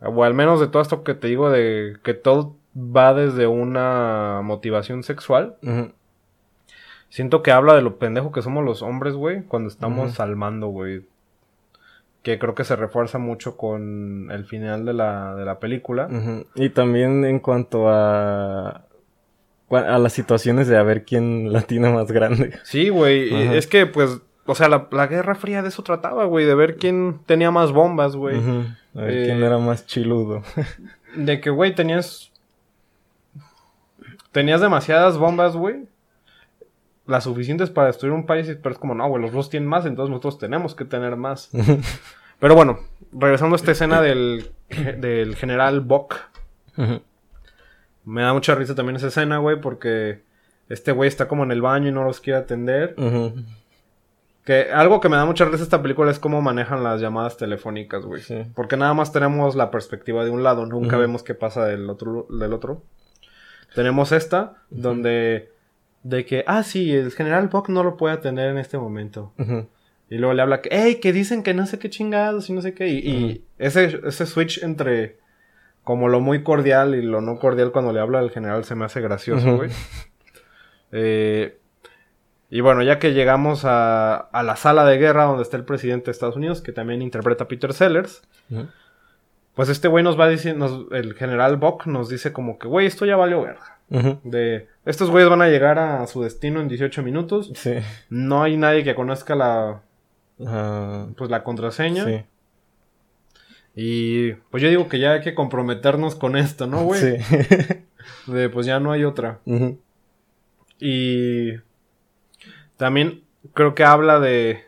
[0.02, 4.42] o al menos de todo esto que te digo, de que todo va desde una
[4.44, 5.56] motivación sexual.
[7.08, 10.22] Siento que habla de lo pendejo que somos los hombres, güey, cuando estamos Ujú.
[10.22, 11.06] al mando, güey.
[12.22, 16.10] Que creo que se refuerza mucho con el final de la, de la película.
[16.54, 18.84] Y también en cuanto a
[19.72, 22.58] a las situaciones de a ver quién la tiene más grande.
[22.64, 23.48] Sí, güey.
[23.48, 23.56] Ajá.
[23.56, 26.46] Es que, pues, o sea, la, la Guerra Fría de eso trataba, güey.
[26.46, 28.38] De ver quién tenía más bombas, güey.
[28.96, 30.42] A ver Eh, quién era más chiludo.
[31.16, 32.32] De que, güey, tenías...
[34.32, 35.86] Tenías demasiadas bombas, güey.
[37.08, 38.48] Las suficientes para destruir un país.
[38.62, 41.50] Pero es como, no, güey, los rusos tienen más, entonces nosotros tenemos que tener más.
[42.40, 42.80] Pero bueno,
[43.12, 44.52] regresando a esta escena del,
[44.98, 46.16] del general Bock.
[46.78, 47.02] Ujú.
[48.10, 50.24] Me da mucha risa también esa escena, güey, porque
[50.68, 52.96] este güey está como en el baño y no los quiere atender.
[54.44, 58.04] Que algo que me da mucha risa esta película es cómo manejan las llamadas telefónicas,
[58.04, 58.24] güey.
[58.24, 58.46] Sí.
[58.56, 62.26] Porque nada más tenemos la perspectiva de un lado, nunca vemos qué pasa del otro,
[62.32, 62.82] del otro.
[63.76, 65.52] Tenemos esta, donde...
[66.02, 69.34] De que, ah, sí, el general Buck no lo puede atender en este momento.
[70.10, 72.64] Y luego le habla que, hey, que dicen que no sé qué chingados y no
[72.64, 72.88] sé qué.
[72.88, 75.20] Y, y ese, ese switch entre
[75.90, 78.86] como lo muy cordial y lo no cordial cuando le habla al general se me
[78.86, 79.72] hace gracioso, güey.
[80.92, 81.60] Eh,
[82.50, 86.06] y bueno, ya que llegamos a, a la sala de guerra donde está el presidente
[86.06, 88.22] de Estados Unidos, que también interpreta a Peter Sellers,
[89.56, 93.08] pues este güey nos va diciendo, el general Buck nos dice como que, güey, esto
[93.08, 93.80] ya valió verga.
[94.24, 97.52] De, estos güeyes van a llegar a su destino en 18 minutos.
[97.56, 97.78] Sí.
[98.10, 99.82] No hay nadie que conozca la,
[100.38, 102.06] pues la contraseña.
[102.06, 102.26] sí.
[103.76, 107.00] Y pues yo digo que ya hay que comprometernos con esto, ¿no, güey?
[107.00, 107.18] Sí.
[108.32, 109.40] De pues ya no hay otra.
[110.80, 111.54] Y
[112.78, 114.64] también creo que habla de.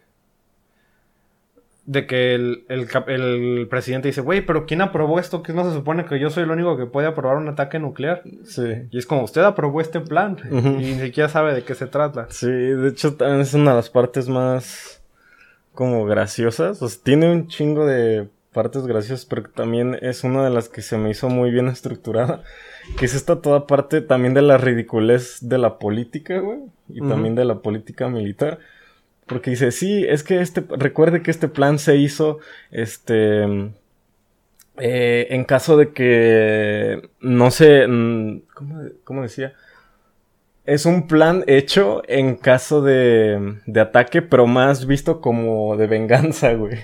[1.86, 5.42] De que el, el, presidente dice, güey, pero ¿quién aprobó esto?
[5.44, 8.22] Que no se supone que yo soy el único que puede aprobar un ataque nuclear.
[8.46, 8.88] Sí.
[8.92, 10.38] Y es como, usted aprobó este plan.
[10.52, 12.28] Y ni siquiera sabe de qué se trata.
[12.30, 15.02] Sí, de hecho también es una de las partes más
[15.74, 16.82] como graciosas.
[16.82, 20.82] O sea, tiene un chingo de partes graciosas, pero también es una de las que
[20.82, 22.44] se me hizo muy bien estructurada.
[22.98, 26.60] Que es esta toda parte también de la ridiculez de la política, güey.
[26.90, 28.60] Y también de la política militar.
[29.26, 32.40] Porque dice, sí, es que este, recuerde que este plan se hizo,
[32.72, 33.72] este,
[34.78, 39.54] eh, en caso de que, no sé, mm, ¿cómo, cómo decía?
[40.66, 46.54] Es un plan hecho en caso de, de ataque, pero más visto como de venganza,
[46.56, 46.78] güey.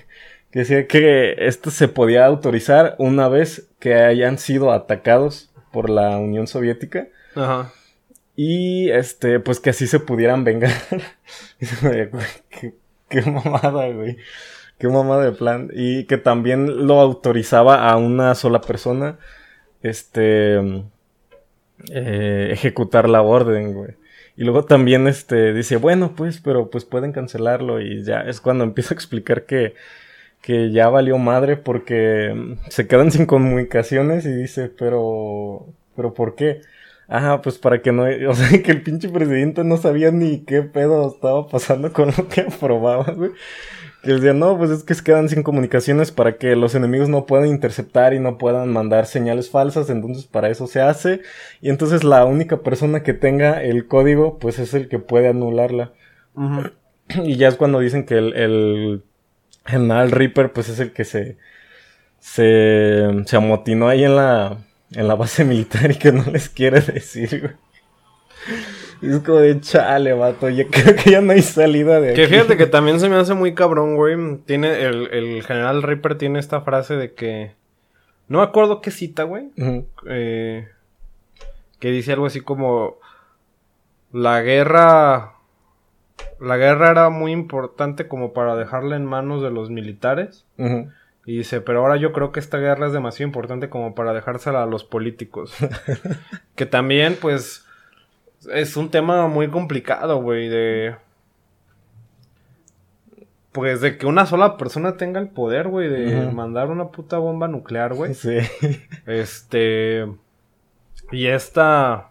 [0.51, 6.17] Que decía que esto se podía autorizar una vez que hayan sido atacados por la
[6.17, 7.71] Unión Soviética Ajá.
[8.35, 10.71] y este, pues que así se pudieran vengar.
[12.49, 12.73] Qué,
[13.09, 14.17] qué mamada, güey.
[14.79, 15.69] Qué mamada de plan.
[15.73, 19.17] Y que también lo autorizaba a una sola persona.
[19.83, 20.57] Este.
[21.91, 23.91] eh, ejecutar la orden, güey.
[24.35, 27.81] Y luego también este dice, bueno, pues, pero pues pueden cancelarlo.
[27.81, 29.73] Y ya es cuando empieza a explicar que,
[30.47, 36.35] que ya valió madre porque mm, se quedan sin comunicaciones y dice, pero, pero ¿por
[36.35, 36.61] qué?
[37.09, 40.61] Ajá, pues para que no, o sea, que el pinche presidente no sabía ni qué
[40.61, 43.31] pedo estaba pasando con lo que aprobaba, güey.
[44.01, 47.25] Que decía, no, pues es que se quedan sin comunicaciones para que los enemigos no
[47.25, 51.23] puedan interceptar y no puedan mandar señales falsas, entonces para eso se hace.
[51.59, 55.91] Y entonces la única persona que tenga el código, pues es el que puede anularla.
[57.23, 59.03] Y ya es cuando dicen que el, el
[59.67, 61.37] general Reaper, pues es el que se,
[62.19, 64.57] se, se amotinó ahí en la,
[64.91, 67.53] en la base militar y que no les quiere decir, güey.
[69.01, 70.49] Es como de chale, vato.
[70.49, 72.21] Ya creo que ya no hay salida de aquí.
[72.21, 74.15] Que fíjate que también se me hace muy cabrón, güey.
[74.45, 77.51] Tiene el, el general Reaper tiene esta frase de que.
[78.27, 79.51] No me acuerdo qué cita, güey.
[80.09, 80.67] Eh,
[81.79, 82.97] que dice algo así como.
[84.11, 85.33] La guerra.
[86.39, 90.45] La guerra era muy importante como para dejarla en manos de los militares.
[91.25, 94.63] Y dice, pero ahora yo creo que esta guerra es demasiado importante como para dejársela
[94.63, 95.53] a los políticos.
[96.55, 97.65] que también, pues,
[98.51, 100.95] es un tema muy complicado, güey, de...
[103.51, 107.47] Pues de que una sola persona tenga el poder, güey, de mandar una puta bomba
[107.47, 108.13] nuclear, güey.
[108.13, 108.37] Sí.
[109.05, 110.05] Este...
[111.11, 112.09] Y esta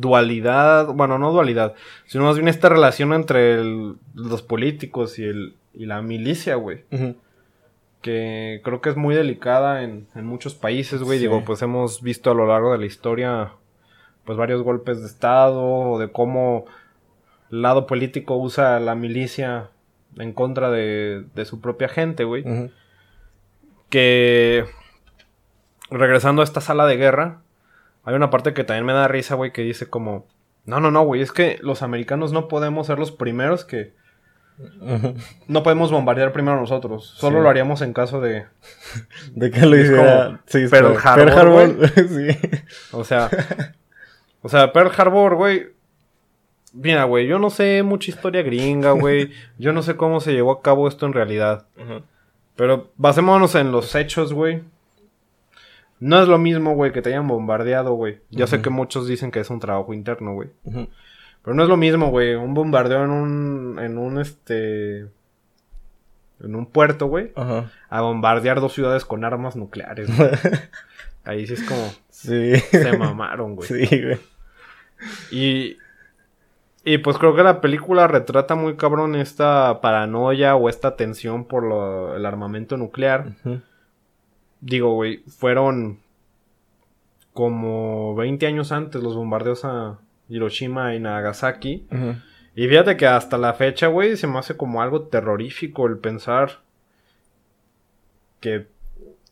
[0.00, 1.74] dualidad, bueno, no dualidad,
[2.06, 6.84] sino más bien esta relación entre el- los políticos y, el, y la milicia, güey
[8.02, 11.18] que creo que es muy delicada en, en muchos países, güey.
[11.18, 11.22] Sí.
[11.24, 13.52] Digo, pues hemos visto a lo largo de la historia,
[14.26, 16.66] pues varios golpes de Estado, o de cómo
[17.50, 19.70] el lado político usa la milicia
[20.18, 22.44] en contra de, de su propia gente, güey.
[23.88, 24.66] Que,
[25.90, 27.40] regresando a esta sala de guerra,
[28.04, 30.26] hay una parte que también me da risa, güey, que dice como,
[30.66, 33.92] no, no, no, güey, es que los americanos no podemos ser los primeros que...
[35.48, 37.12] No podemos bombardear primero nosotros.
[37.16, 37.42] Solo Sí.
[37.42, 38.46] lo haríamos en caso de,
[39.34, 40.40] De que lo hiciera.
[40.46, 42.38] Sí, Pearl Harbor, Harbor, sí.
[42.92, 43.28] O sea,
[44.42, 45.72] o sea, Pearl Harbor, güey.
[46.72, 49.32] Mira, güey, yo no sé mucha historia gringa, güey.
[49.58, 51.66] Yo no sé cómo se llevó a cabo esto en realidad.
[52.56, 54.62] Pero basémonos en los hechos, güey.
[56.00, 58.20] No es lo mismo, güey, que te hayan bombardeado, güey.
[58.30, 60.48] Ya sé que muchos dicen que es un trabajo interno, güey.
[60.64, 62.34] Pero no es lo mismo, güey.
[62.34, 65.06] Un bombardeo en un, en un, este...
[66.40, 67.32] En un puerto, güey.
[67.36, 67.70] Ajá.
[67.88, 70.30] A bombardear dos ciudades con armas nucleares, güey.
[71.24, 71.90] Ahí sí es como...
[72.10, 72.56] Sí.
[72.56, 73.68] Se mamaron, güey.
[73.68, 74.18] Sí, güey.
[75.30, 75.76] Y,
[76.84, 81.62] y pues creo que la película retrata muy cabrón esta paranoia o esta tensión por
[81.62, 83.32] lo- el armamento nuclear.
[83.44, 83.60] Ujú.
[84.66, 85.98] Digo, güey, fueron
[87.34, 89.98] como 20 años antes los bombardeos a
[90.28, 91.86] Hiroshima y Nagasaki.
[92.56, 96.60] Y fíjate que hasta la fecha, güey, se me hace como algo terrorífico el pensar
[98.40, 98.72] que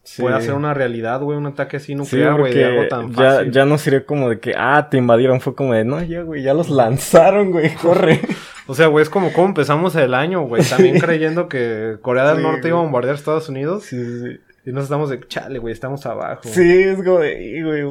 [0.05, 0.21] Sí.
[0.21, 3.35] pueda ser una realidad, güey, un ataque así Sí, nuclear, güey, de algo tan ya,
[3.37, 3.53] fácil.
[3.53, 5.41] ya no sería como de que, ah, te invadieron.
[5.41, 8.21] Fue como de, no, ya, güey, ya los lanzaron, güey, corre.
[8.67, 10.65] O sea, güey, es como cómo empezamos el año, güey.
[10.65, 13.85] También creyendo que Corea del Sí, Norte iba a bombardear Estados Unidos.
[13.85, 14.41] Sí, sí, sí.
[14.65, 16.43] Y nos estamos de, chale, güey, estamos abajo.
[16.45, 17.83] Sí, es como de, "Y, güey,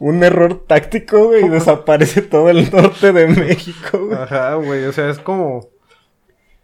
[0.00, 4.18] un- error táctico, güey, y desaparece todo el norte de México, güey.
[4.18, 5.68] Ajá, güey, o sea, es como...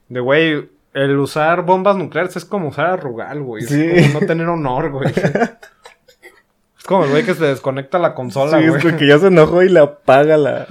[0.09, 3.63] De, güey, el usar bombas nucleares es como usar a Rugal, güey.
[3.63, 3.81] Sí.
[3.81, 5.13] Es como no tener honor, güey.
[6.79, 8.79] es como el güey que se desconecta la consola, Sí, güey.
[8.79, 10.67] es porque ya se enojó y le apaga la,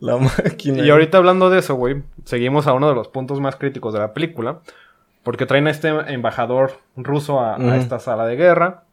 [0.00, 0.84] la máquina.
[0.84, 4.00] Y ahorita hablando de eso, güey, seguimos a uno de los puntos más críticos de
[4.00, 4.60] la película.
[5.22, 8.84] Porque traen a este embajador ruso a, esta sala de guerra.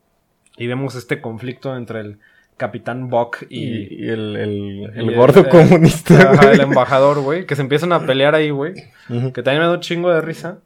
[0.57, 2.19] Y vemos este conflicto entre el
[2.57, 6.31] capitán Buck y, Y, el, el, gordo comunista.
[6.31, 7.45] ajá, el embajador, güey.
[7.45, 8.73] Que se empiezan a pelear ahí, güey.
[9.07, 10.59] Que también me da un chingo de risa.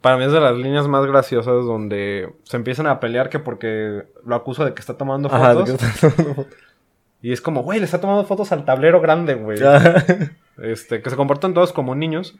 [0.00, 4.04] Para mí es de las líneas más graciosas donde se empiezan a pelear que porque
[4.24, 5.68] lo acuso de que está tomando Ajá, fotos.
[5.68, 6.54] de que está tomando fotos.
[7.22, 9.58] Y es como, güey, le está tomando fotos al tablero grande, güey.
[10.58, 12.34] Este, que se comportan todos como niños.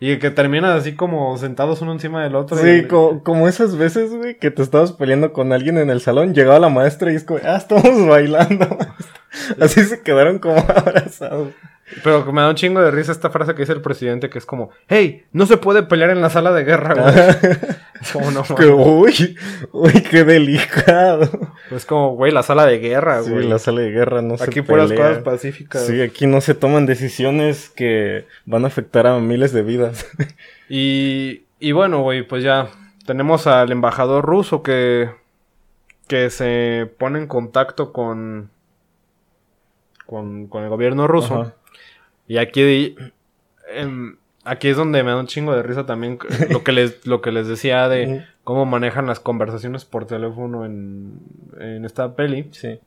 [0.00, 2.56] Y que terminan así como sentados uno encima del otro.
[2.56, 6.00] Sí, y- como, como esas veces, güey, que te estabas peleando con alguien en el
[6.00, 8.78] salón, llegaba la maestra y es como, ah, estamos bailando.
[9.60, 11.52] Así se quedaron como abrazados.
[12.04, 14.46] Pero me da un chingo de risa esta frase que dice el presidente que es
[14.46, 17.58] como, hey, no se puede pelear en la sala de guerra, güey.
[18.00, 19.36] es como, no, Que, uy,
[19.72, 21.28] uy, qué delicado.
[21.70, 23.48] Es como, güey, la sala de guerra, Sí, güey.
[23.48, 25.86] la sala de guerra no se Aquí puras cosas pacíficas.
[25.86, 30.06] Sí, aquí no se toman decisiones que van a afectar a miles de vidas.
[30.72, 32.68] Y, y bueno, güey, pues ya
[33.04, 35.10] tenemos al embajador ruso que,
[36.06, 38.50] que se pone en contacto con,
[40.06, 41.40] con, con el gobierno ruso.
[41.42, 41.54] Ajá.
[42.30, 42.94] Y aquí,
[43.74, 46.16] em, aquí es donde me da un chingo de risa también
[46.48, 51.18] lo que les, lo que les decía de cómo manejan las conversaciones por teléfono en,
[51.58, 52.46] en esta peli.
[52.52, 52.78] Sí.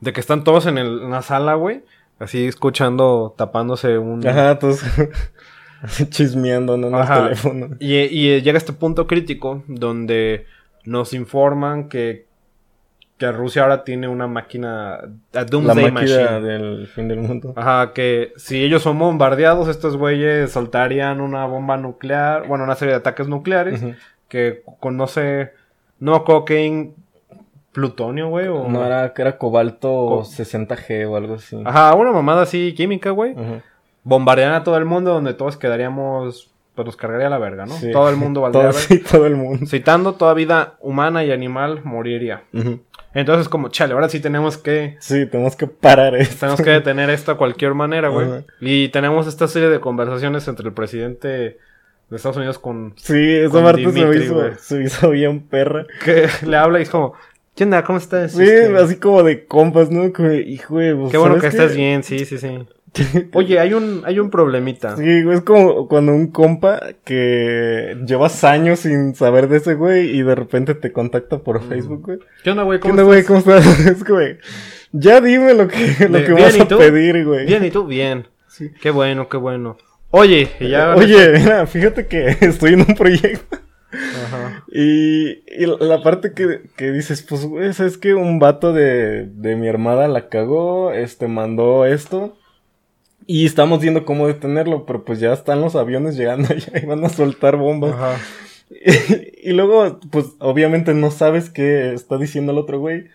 [0.00, 1.82] De que están todos en, el- en la sala, güey.
[2.18, 4.26] Así escuchando, tapándose un...
[4.26, 4.80] Ajá, todos
[6.10, 7.76] chismeando en el teléfono.
[7.80, 10.46] Y, y llega este punto crítico donde
[10.84, 12.26] nos informan que,
[13.18, 15.00] que Rusia ahora tiene una máquina, a
[15.32, 16.40] La Doomsday máquina Machine.
[16.40, 17.52] del fin del mundo.
[17.56, 22.92] Ajá, que si ellos son bombardeados, estos güeyes soltarían una bomba nuclear, bueno, una serie
[22.94, 23.94] de ataques nucleares Ujú.
[24.28, 25.50] que conoce,
[25.98, 26.90] no me acuerdo qué
[27.72, 28.68] plutonio, güey, o...
[28.68, 31.60] No era que era cobalto Co- 60G o algo así.
[31.64, 33.32] Ajá, una mamada así química, güey.
[33.32, 33.60] Ujú.
[34.04, 37.74] Bombardean a todo el mundo donde todos quedaríamos, pues nos cargaría la verga, ¿no?
[37.74, 37.90] Sí.
[37.92, 39.66] Todo el mundo valdría todo, sí, todo el mundo.
[39.66, 42.42] Citando, toda vida humana y animal moriría.
[42.54, 42.80] Ujú.
[43.14, 44.96] Entonces, como, chale, ahora sí tenemos que.
[45.00, 46.36] Sí, tenemos que parar esto.
[46.40, 48.28] Tenemos que detener esto a cualquier manera, güey.
[48.60, 52.94] Y tenemos esta serie de conversaciones entre el presidente de Estados Unidos con.
[52.96, 55.86] Sí, esa Con parte se me, hizo, se me hizo bien perra.
[56.04, 57.14] que le habla y es como,
[57.56, 57.82] ¿qué onda?
[57.82, 58.32] ¿Cómo estás?
[58.32, 60.12] Sí, Este, así como de compas, ¿no?
[60.12, 62.58] Como, hijo, güey, pues, Qué bueno que ¿sabes estés bien, sí, sí, sí.
[63.34, 64.96] Oye, hay un, hay un problemita.
[64.96, 70.10] Sí, güey, es como cuando un compa que llevas años sin saber de ese güey
[70.16, 72.18] y de repente te contacta por Facebook, güey.
[72.42, 72.80] ¿Qué onda, güey?
[72.80, 72.90] ¿Qué Mm.
[72.90, 73.24] ¿Cómo onda, güey?
[73.24, 73.66] ¿Cómo estás?
[73.86, 74.38] Es que, güey,
[74.92, 76.78] ya dime lo que, lo que bien, vas ¿y a tú?
[76.78, 77.46] pedir, güey.
[77.46, 77.86] Bien, ¿y tú?
[77.86, 78.26] Bien.
[78.48, 78.70] Sí.
[78.80, 79.76] Qué bueno, qué bueno.
[80.10, 80.94] Oye, ya.
[80.96, 83.58] Oye, mira, fíjate que estoy en un proyecto.
[83.92, 84.64] Ajá.
[84.72, 88.14] Y, y la parte que, que dices, pues, güey, ¿sabes qué?
[88.14, 92.37] Un vato de, de mi hermana la cagó, este, mandó esto.
[93.30, 97.04] Y estamos viendo cómo detenerlo, pero pues ya están los aviones llegando allá y van
[97.04, 97.92] a soltar bombas.
[97.92, 98.16] Ajá.
[99.40, 103.06] Y, luego, pues, obviamente no sabes qué está diciendo el otro güey,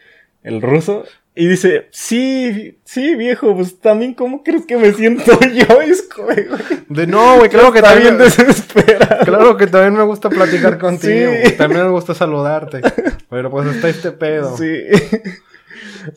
[0.41, 1.03] el ruso.
[1.35, 5.81] Y dice, sí, sí, viejo, pues también, ¿cómo crees que me siento yo?
[5.81, 6.47] Es güey,
[6.89, 8.29] De no, güey, claro que está bien también.
[8.47, 9.25] desesperado.
[9.25, 11.31] Claro que también me gusta platicar contigo.
[11.43, 11.51] Sí.
[11.55, 12.81] También me gusta saludarte.
[13.29, 14.57] Pero pues está este pedo.
[14.57, 14.81] Sí.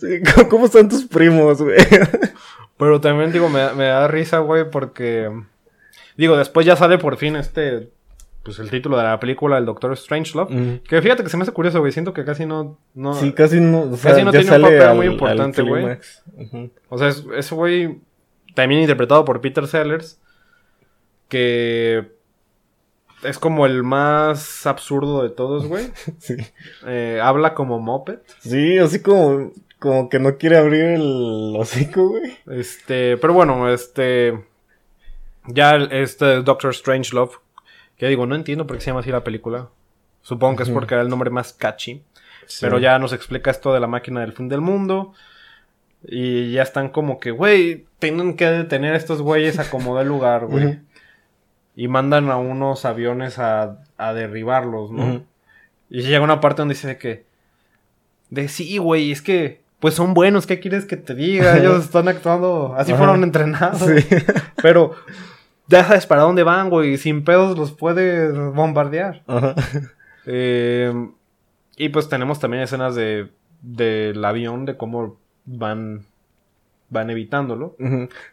[0.00, 1.76] Sí, ¿Cómo, cómo están tus primos, güey?
[2.78, 5.30] Pero también digo, me, da- me da risa, güey, porque.
[6.16, 7.90] Digo, después ya sale por fin este.
[8.42, 10.54] Pues el título de la película, el Doctor Strangelove.
[10.54, 10.78] Mm.
[10.88, 11.90] Que fíjate que se me hace curioso, güey.
[11.92, 12.78] Siento que casi no.
[12.94, 13.80] no Sí, casi no.
[13.90, 15.98] O sea, Casi no tiene un papel al- muy importante, güey.
[16.88, 17.98] O sea, es- ese güey.
[18.54, 20.20] También interpretado por Peter Sellers.
[21.28, 22.14] Que.
[23.22, 25.90] Es como el más absurdo de todos, güey.
[26.18, 26.36] Sí.
[26.86, 28.18] Eh, habla como Moped.
[28.40, 29.50] Sí, así como,
[29.86, 32.36] como que no quiere abrir el hocico, güey.
[32.50, 34.44] Este, pero bueno, este.
[35.46, 37.32] Ya el- este Doctor Strangelove.
[37.96, 39.70] Que digo, no entiendo por qué se llama así la película.
[40.22, 42.02] Supongo que es porque era el nombre más catchy.
[42.60, 45.14] Pero ya nos explica esto de la máquina del fin del mundo.
[46.06, 50.04] Y ya están como que, güey, tienen que detener a estos güeyes a como dé
[50.04, 50.80] lugar, güey.
[51.74, 55.24] Y mandan a unos aviones a, a derribarlos, ¿no?
[55.88, 57.24] Y llega una parte donde dice de que.
[58.30, 59.62] De sí, güey, es que.
[59.80, 61.56] Pues son buenos, ¿qué quieres que te diga?
[61.58, 62.74] Ellos están actuando.
[62.76, 62.98] Así Ajá.
[62.98, 63.80] fueron entrenados.
[63.80, 64.06] Sí.
[64.62, 64.92] Pero.
[65.68, 66.96] Ya sabes para dónde van, güey.
[66.96, 69.22] Sin pedos los puedes bombardear.
[69.26, 69.54] Ajá.
[70.26, 70.92] Eh,
[71.76, 73.28] y pues tenemos también escenas de.
[73.62, 76.06] Del avión, de cómo van.
[76.88, 77.74] Van evitándolo.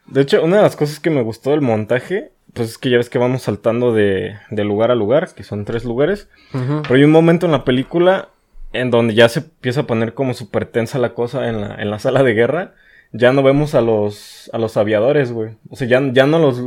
[0.06, 2.98] De hecho, una de las cosas que me gustó del montaje, pues es que ya
[2.98, 6.30] ves que vamos saltando de, de lugar a lugar, que son tres lugares.
[6.52, 8.30] Pero hay un momento en la película
[8.74, 11.90] en donde ya se empieza a poner como súper tensa la cosa en la, en
[11.90, 12.74] la sala de guerra.
[13.12, 15.52] Ya no vemos a los, a los aviadores, güey.
[15.70, 16.60] O sea, ya, ya no los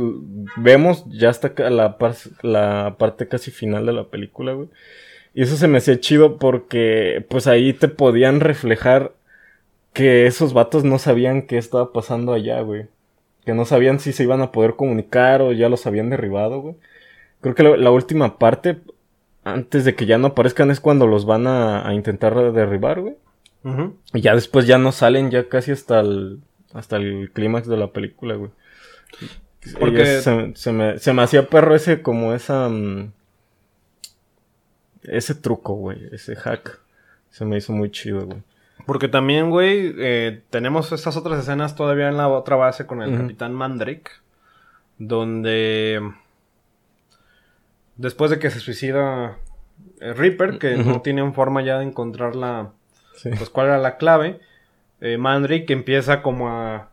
[0.55, 4.69] vemos ya hasta la, par- la parte casi final de la película, güey.
[5.33, 9.11] Y eso se me hacía chido porque pues ahí te podían reflejar
[9.93, 12.85] que esos vatos no sabían qué estaba pasando allá, güey.
[13.45, 16.75] Que no sabían si se iban a poder comunicar o ya los habían derribado, güey.
[17.41, 18.77] Creo que la última parte,
[19.53, 23.15] antes de que ya no aparezcan, es cuando los van a, a intentar derribar, güey.
[24.13, 26.39] Y ya después ya no salen, ya casi hasta el,
[26.73, 28.51] hasta el clímax de la película, güey.
[29.79, 32.69] Porque- se, se me, se me hacía perro ese, como esa...
[32.69, 33.11] mm,
[35.03, 35.97] ese truco, güey.
[36.11, 36.79] Ese hack.
[37.29, 38.41] Se me hizo muy chido, güey.
[38.85, 43.17] Porque también, güey, eh, tenemos estas otras escenas todavía en la otra base con el.
[43.17, 44.11] Capitán Mandrake.
[44.97, 46.01] Donde.
[47.97, 49.37] Después de que se suicida
[49.99, 52.71] eh, Reaper, que no tienen forma ya de encontrar la.
[53.15, 53.29] Sí.
[53.37, 54.39] Pues cuál era la clave.
[55.01, 56.89] eh, Mandrake empieza como a.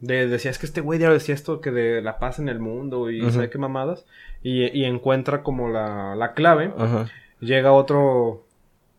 [0.00, 2.58] De, decía, es que este güey ya decía esto que de la paz en el
[2.58, 4.04] mundo y sabe qué mamadas.
[4.42, 6.72] Y, y encuentra como la, la clave.
[6.78, 7.06] Ajá.
[7.40, 8.46] Llega otro.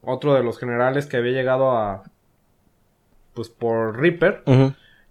[0.06, 2.04] Otro de los generales que había llegado a.
[3.34, 4.44] Pues por Reaper.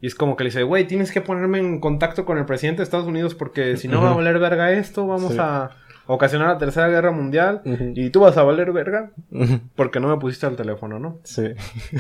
[0.01, 2.79] Y es como que le dice, güey, tienes que ponerme en contacto con el presidente
[2.79, 5.39] de Estados Unidos porque si no va a valer verga esto, vamos Sí.
[5.41, 5.71] a
[6.15, 7.63] ocasionar la tercera guerra mundial.
[7.95, 9.11] Y tú vas a valer verga
[9.77, 11.19] porque no me pusiste al teléfono, ¿no?
[11.25, 11.49] Sí.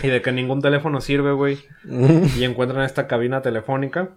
[0.02, 1.58] Y de que ningún teléfono sirve, güey.
[2.36, 4.10] Y encuentran esta cabina telefónica.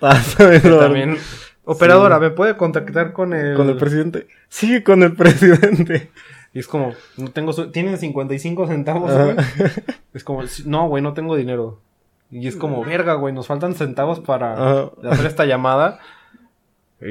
[0.00, 0.20] Ah,
[0.80, 1.16] también...
[1.66, 3.56] Operadora, ¿me puede contactar con el...
[3.56, 4.26] Con el presidente.
[4.48, 6.10] Sí, con el presidente.
[6.52, 7.54] Y es como, no tengo...
[7.54, 9.34] su- Tienen 55 centavos, güey.
[10.12, 11.80] Es como, "Sí, no, güey, no tengo dinero.
[12.30, 16.00] Y es como, verga, güey, nos faltan centavos para hacer esta llamada.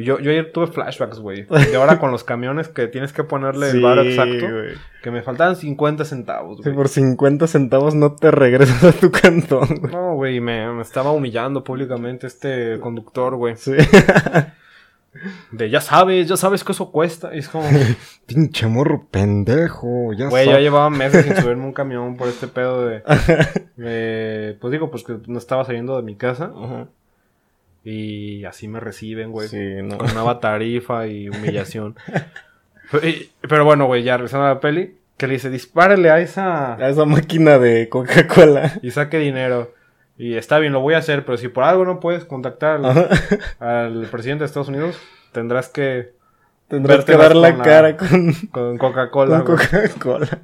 [0.02, 1.44] Yo, yo ayer tuve flashbacks, güey.
[1.50, 4.46] De ahora con los camiones que tienes que ponerle el bar Sí, exacto.
[5.04, 6.76] Que me faltaban 50 centavos, Sí, güey.
[6.76, 9.94] por 50 centavos no te regresas a tu cantón, güey.
[9.94, 13.56] No, güey, me, me estaba humillando públicamente este conductor, güey.
[13.58, 13.74] Sí.
[15.52, 17.36] De ya sabes, ya sabes que eso cuesta.
[17.36, 17.66] Y es como,
[18.26, 20.64] Pinche morro pendejo, ya güey, ya sabes.
[20.64, 23.04] llevaba meses sin subirme un camión por este pedo de.
[23.76, 26.52] de- pues digo, pues que no estaba saliendo de mi casa.
[26.56, 26.88] Ajá.
[27.84, 29.48] Y así me reciben, güey.
[29.50, 29.98] Sí, no.
[29.98, 31.96] Con nueva tarifa y humillación.
[33.04, 36.76] Y- Pero bueno, güey, ya regresando a la peli, que le dice, dispárele a esa
[36.76, 38.74] A esa máquina de Coca-Cola.
[38.82, 39.74] y saque dinero.
[40.18, 42.80] Y está bien, lo voy a hacer, pero si por algo no puedes contactar
[43.60, 44.98] al, presidente de Estados Unidos,
[45.32, 46.14] tendrás que
[46.68, 49.44] Tendrás que dar la cara con, con Coca-Cola.
[49.44, 49.58] con.
[49.58, 50.40] Coca-Cola.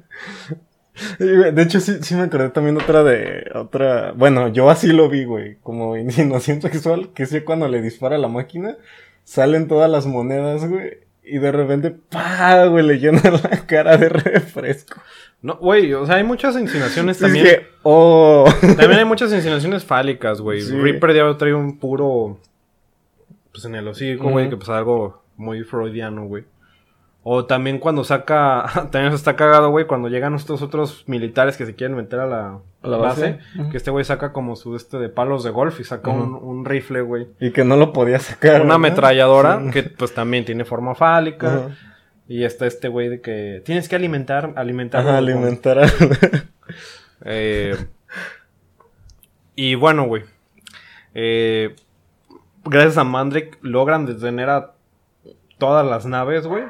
[1.18, 4.12] De hecho, sí, sí me acordé también de otra de otra.
[4.12, 5.56] Bueno, yo así lo vi, güey.
[5.62, 8.76] Como insinuación sexual, que es cuando le dispara a la máquina,
[9.24, 10.98] salen todas las monedas, güey.
[11.22, 12.66] Y de repente, ¡pa!
[12.66, 15.00] güey, le llena la cara de refresco.
[15.42, 17.44] No, güey, o sea, hay muchas insinuaciones Es también.
[17.44, 18.44] que, ¡oh!
[18.60, 20.60] También hay muchas insinuaciones fálicas, güey.
[20.60, 20.76] Sí.
[20.76, 22.38] Reaper ya trae un puro.
[23.52, 26.44] Pues en el hocico, güey, que pues algo muy freudiano, güey.
[27.22, 28.64] O también cuando saca.
[28.90, 32.58] también está cagado, güey, cuando llegan estos otros militares que se quieren meter a la,
[32.82, 33.38] ¿A la base.
[33.70, 37.02] Que este güey saca como su este de palos de golf y saca un, rifle,
[37.02, 37.28] güey.
[37.38, 38.62] Y que no lo podía sacar.
[38.62, 39.70] Una ametralladora Sí.
[39.70, 41.68] que pues también tiene forma fálica.
[42.26, 45.00] Y está este güey de que tienes que alimentar, alimentar.
[45.00, 45.86] Ajá, alimentar a...
[47.24, 47.76] Eh,
[49.56, 50.22] y bueno, güey.
[51.12, 51.74] Eh,
[52.64, 54.72] gracias a Mandrake logran detener a
[55.60, 56.64] todas las naves, güey.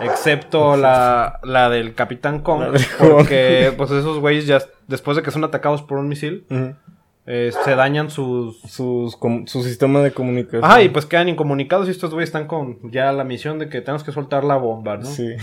[0.00, 2.76] Excepto la, la del Capitán Kong.
[3.00, 6.46] Porque pues esos güeyes ya después de que son atacados por un misil,
[7.26, 8.60] eh, se dañan sus...
[8.60, 9.10] Su
[9.46, 10.64] sistema de comunicación.
[10.64, 13.80] Ajá, y pues quedan incomunicados y estos güeyes están con ya la misión de que
[13.80, 15.06] tenemos que soltar la bomba, ¿no?
[15.06, 15.34] Sí.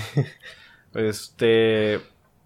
[0.93, 1.99] Este.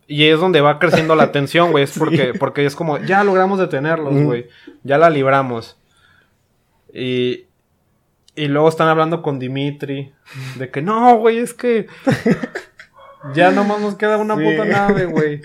[0.08, 1.84] Y es donde va creciendo la tensión, güey.
[1.86, 4.48] Es porque, porque es como, ya logramos detenerlos, güey.
[4.84, 5.78] Ya la libramos.
[6.94, 7.46] Y.
[8.36, 10.14] Y luego están hablando con Dimitri.
[10.58, 11.88] De que no, güey, es que.
[13.34, 14.44] Ya nomás nos queda una Sí.
[14.44, 15.42] puta nave, güey.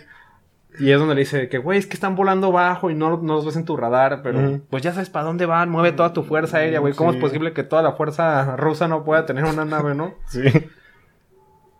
[0.81, 3.35] Y es donde le dice que, güey, es que están volando bajo y no, no
[3.35, 6.25] los ves en tu radar, pero pues ya sabes para dónde van, mueve toda tu
[6.25, 6.95] fuerza aérea, güey.
[6.95, 7.19] ¿Cómo Sí.
[7.19, 10.15] es posible que toda la fuerza rusa no pueda tener una nave, no?
[10.27, 10.41] Sí.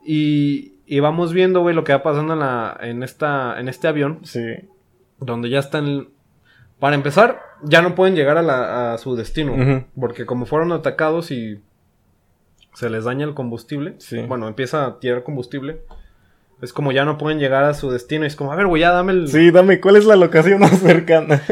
[0.05, 3.89] Y, y vamos viendo, güey, lo que va pasando en, la, en, esta, en este
[3.89, 4.41] avión, Sí.
[5.19, 6.09] donde ya están...
[6.79, 11.31] Para empezar, ya no pueden llegar a, la- a su destino, porque como fueron atacados
[11.31, 11.61] y
[12.75, 14.21] se les daña el combustible, Sí.
[14.23, 15.83] bueno, empieza a tirar combustible,
[16.63, 18.81] es como ya no pueden llegar a su destino, y es como, a ver, güey,
[18.83, 19.29] ya dame el...
[19.29, 21.43] Sí, dame, ¿cuál es la locación más cercana?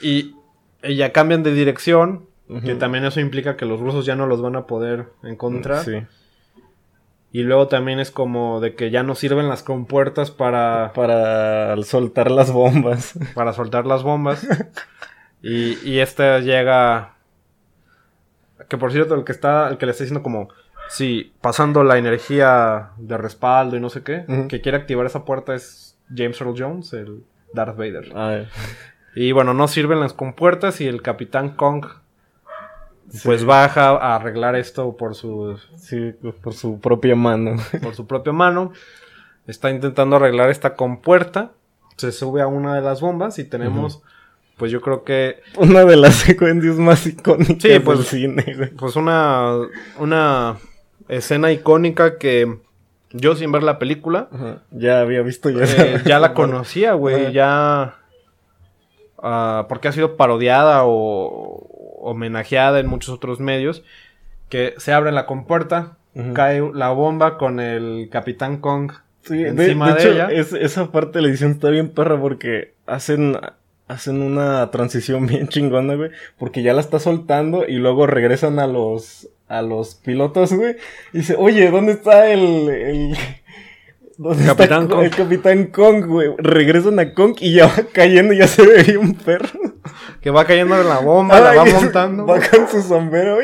[0.00, 0.36] Y,
[0.84, 2.26] y ya cambian de dirección
[2.64, 5.84] Que también eso implica que los rusos ya no los van a poder encontrar.
[5.84, 6.04] Sí.
[7.32, 12.30] Y luego también es como de que ya no sirven las compuertas para, Para soltar
[12.30, 13.18] las bombas.
[13.34, 14.46] para soltar las bombas.
[15.42, 17.14] y, y este llega.
[18.68, 20.48] Que por cierto, el que está, el que le está diciendo como.
[20.88, 24.24] Sí, pasando la energía de respaldo y no sé qué.
[24.48, 28.10] Que quiere activar esa puerta es James Earl Jones, el Darth Vader.
[28.14, 28.48] Ay,
[29.14, 31.84] Y bueno, no sirven las compuertas y el Capitán Kong.
[33.24, 36.12] Pues baja a arreglar esto por su, sí,
[36.42, 37.56] por su propia mano.
[37.82, 38.72] por su propia mano.
[39.46, 41.52] Está intentando arreglar esta compuerta.
[41.96, 44.02] Se sube a una de las bombas y tenemos,
[44.58, 48.70] pues yo creo que, Una de las secuencias más icónicas Sí, pues- del cine, güey.
[48.70, 49.54] pues una,
[49.98, 50.56] una
[51.08, 52.58] escena icónica que
[53.12, 54.62] yo sin ver la película, Ajá.
[54.70, 55.64] Ya había visto ya.
[55.64, 57.30] eh, ya la conocía, güey, Ajá.
[57.32, 57.94] ya...
[59.22, 61.66] ah, porque ha sido parodiada o
[62.00, 63.82] homenajeada en muchos otros medios.
[64.48, 65.98] Que se abre la compuerta,
[66.32, 68.92] cae la bomba con el Capitán Kong
[69.22, 70.28] Sí, de, encima de de, hecho, ella.
[70.30, 73.36] es- esa parte de la edición está bien perra porque hacen,
[73.88, 76.10] hacen una transición bien chingona, güey.
[76.38, 80.76] Porque ya la está soltando y luego regresan a los, a los pilotos, güey.
[81.12, 83.16] Y dice, oye, ¿dónde está el, el,
[84.18, 85.04] ¿dónde Capitán Kong?
[85.04, 86.30] el Capitán Kong, güey?
[86.38, 89.58] Regresan a Kong y ya va cayendo y ya se ve bien perro.
[90.20, 92.26] Que va cayendo en la bomba, la va montando.
[92.26, 93.38] Va con su sombrero.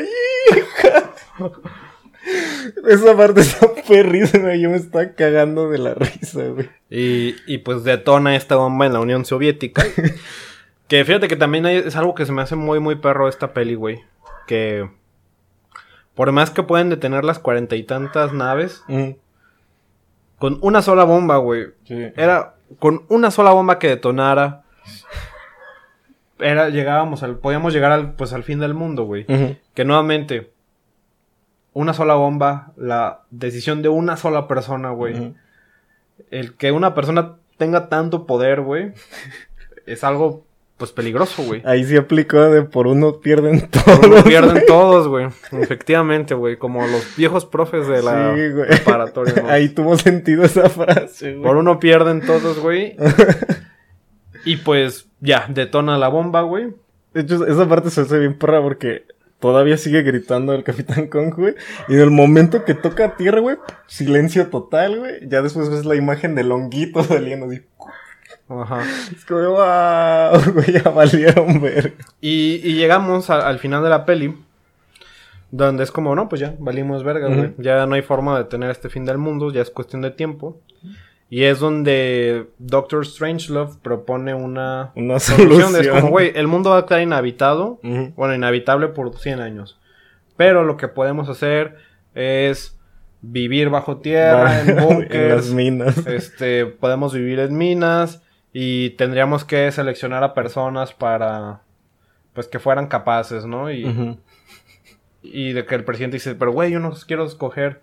[2.87, 4.55] Esa parte está perrísima.
[4.55, 6.69] Yo me estaba cagando de la risa, güey.
[6.89, 9.83] Y, y pues detona esta bomba en la Unión Soviética.
[10.87, 13.53] que fíjate que también hay- es algo que se me hace muy, muy perro esta
[13.53, 13.99] peli, güey.
[14.47, 14.89] Que
[16.15, 19.11] por más que pueden detener las cuarenta y tantas naves, Mm,
[20.39, 21.67] con una sola bomba, güey.
[21.85, 22.07] sí.
[22.15, 24.63] Era con una sola bomba que detonara.
[26.39, 29.25] Era, llegábamos al, podíamos llegar al, pues al fin del mundo, güey.
[29.73, 30.51] Que nuevamente,
[31.75, 35.35] una sola bomba, la decisión de una sola persona, güey.
[36.31, 38.93] El que una persona tenga tanto poder, güey,
[39.85, 40.45] es algo,
[40.77, 41.61] pues, peligroso, güey.
[41.65, 44.07] Ahí sí aplicó de por uno pierden Por todo.
[44.07, 45.27] uno pierden todos, güey.
[45.51, 46.55] Efectivamente, güey.
[46.55, 49.49] Como los viejos profes de la Sí, preparatoria, ¿no?
[49.49, 51.43] Ahí tuvo sentido esa frase, güey.
[51.43, 52.95] Por uno pierden todos, güey.
[54.45, 56.73] y pues, ya, detona la bomba, güey.
[57.13, 59.03] De hecho, esa parte se hace bien perra porque
[59.39, 61.55] todavía sigue gritando el Capitán Kong, güey.
[61.87, 63.57] Y en el momento que toca tierra, güey,
[63.87, 65.27] silencio total, güey.
[65.27, 67.61] Ya después ves la imagen del honguito saliendo así.
[68.47, 68.83] Ajá.
[69.15, 71.93] Es como, wow, güey, ya valieron ver.
[72.21, 74.35] Y, y llegamos a- al final de la peli.
[75.51, 77.53] Donde es como, no, pues ya, valimos verga, güey.
[77.59, 80.59] Ya no hay forma de tener este fin del mundo, ya es cuestión de tiempo.
[81.29, 85.71] Y es donde Doctor Strangelove propone una Una solución.
[85.71, 85.95] solución.
[85.95, 87.79] Es como, güey, el mundo va a estar inhabitado.
[88.15, 89.79] Bueno, inhabitable por 100 años.
[90.37, 91.77] Pero lo que podemos hacer
[92.13, 92.77] es
[93.21, 95.49] vivir bajo tierra, en en las bunkers.
[95.51, 96.05] minas.
[96.07, 98.21] este, podemos vivir en minas.
[98.53, 101.61] Y tendríamos que seleccionar a personas para.
[102.33, 103.71] Pues que fueran capaces, ¿no?
[103.71, 104.17] Y,
[105.23, 107.81] y de que el presidente dice, pero güey, yo no quiero escoger.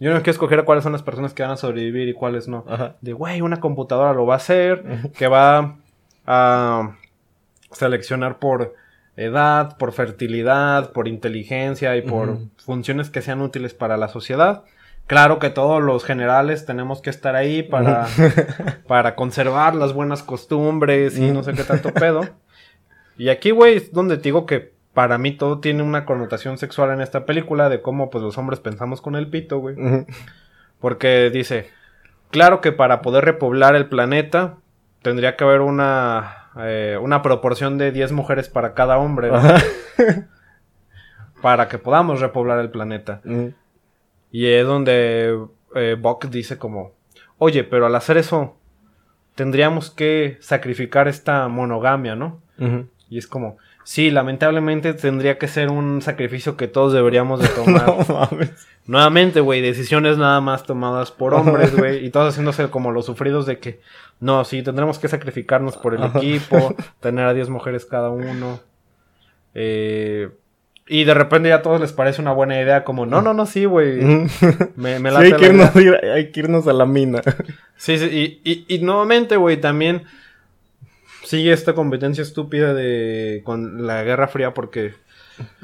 [0.00, 2.64] Yo no quiero escoger cuáles son las personas que van a sobrevivir y cuáles no.
[2.66, 2.96] Ajá.
[3.02, 5.76] De, güey, una computadora lo va a hacer, que va
[6.26, 6.96] a
[7.70, 8.74] seleccionar por
[9.16, 14.64] edad, por fertilidad, por inteligencia y por funciones que sean útiles para la sociedad.
[15.06, 18.06] Claro que todos los generales tenemos que estar ahí para,
[18.86, 22.22] para conservar las buenas costumbres y no sé qué tanto pedo.
[23.18, 26.90] Y aquí, güey, es donde te digo que para mí todo tiene una connotación sexual
[26.90, 29.76] en esta película de cómo pues los hombres pensamos con el pito, güey.
[30.80, 31.70] Porque dice,
[32.30, 34.56] claro que para poder repoblar el planeta
[35.02, 39.40] tendría que haber una, eh, una proporción de 10 mujeres para cada hombre, ¿no?
[41.42, 43.22] Para que podamos repoblar el planeta.
[44.30, 45.38] Y es donde
[45.74, 46.92] eh, Buck dice como,
[47.38, 48.58] oye, pero al hacer eso
[49.34, 52.42] tendríamos que sacrificar esta monogamia, ¿no?
[53.10, 57.86] Y es como, sí, lamentablemente tendría que ser un sacrificio que todos deberíamos de tomar.
[57.86, 58.52] No mames.
[58.86, 63.46] Nuevamente, güey, decisiones nada más tomadas por hombres, güey, y todos haciéndose como los sufridos
[63.46, 63.80] de que,
[64.20, 68.60] no, sí, tendremos que sacrificarnos por el equipo, tener a 10 mujeres cada uno.
[69.54, 70.30] Eh,
[70.86, 73.46] y de repente ya a todos les parece una buena idea, como, no, no, no,
[73.46, 74.00] sí, güey,
[74.76, 75.48] me, Sí, hay, la que idea".
[75.48, 77.22] irnos, ir- hay que irnos a la mina.
[77.76, 80.02] Sí, sí, y, y, y nuevamente, güey, también
[81.30, 84.94] sigue esta competencia estúpida de con la Guerra Fría porque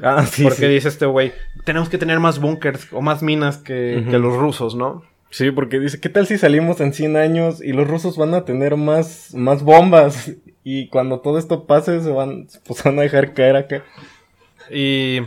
[0.01, 0.67] Ah, sí, porque sí.
[0.67, 5.03] dice este güey, tenemos que tener más búnkers o más minas que los rusos, ¿no?
[5.29, 8.45] Sí, porque dice, ¿qué tal si salimos en 100 años y los rusos van a
[8.45, 10.31] tener más, más bombas?
[10.63, 13.83] Y cuando todo esto pase, se van, pues van a dejar caer acá.
[14.71, 15.19] Y.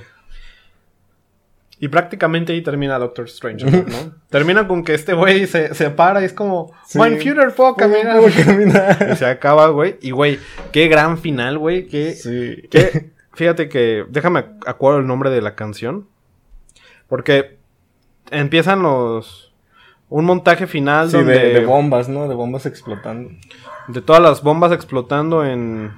[1.82, 3.84] Y prácticamente ahí termina Doctor Strange, ¿no?
[4.28, 6.98] termina con que este güey se, se para y es como, Sí.
[6.98, 8.18] Mein Führer, puedo caminar.
[8.20, 9.08] Puedo caminar.
[9.12, 9.96] Y se acaba, güey.
[10.02, 10.38] Y, güey,
[10.72, 11.86] qué gran final, güey.
[11.88, 12.68] Qué, Sí.
[12.70, 16.06] qué- Fíjate que, déjame ac- acuerdo el nombre de la canción.
[17.08, 17.58] Porque
[18.30, 19.52] empiezan los...
[20.10, 21.38] Un montaje final Sí, donde...
[21.38, 22.28] de, de bombas, ¿no?
[22.28, 23.30] De bombas explotando.
[23.88, 25.92] de todas las bombas explotando en...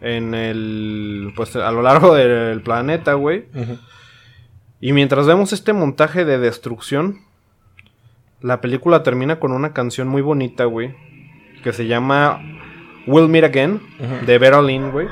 [0.00, 1.32] En el...
[1.36, 3.46] Pues a lo largo del planeta, güey.
[3.54, 3.76] Ujú.
[4.80, 7.20] Y mientras vemos este montaje de destrucción,
[8.40, 10.94] la película termina con una canción muy bonita, güey.
[11.62, 12.40] Que se llama
[13.06, 13.80] We'll Meet Again,
[14.26, 15.08] de Vera Lynn, güey.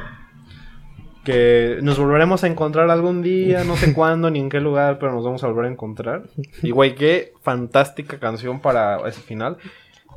[1.25, 5.13] Que nos volveremos a encontrar algún día, no sé cuándo ni en qué lugar, pero
[5.13, 6.25] nos vamos a volver a encontrar.
[6.63, 9.57] Y, güey, qué fantástica canción para ese final.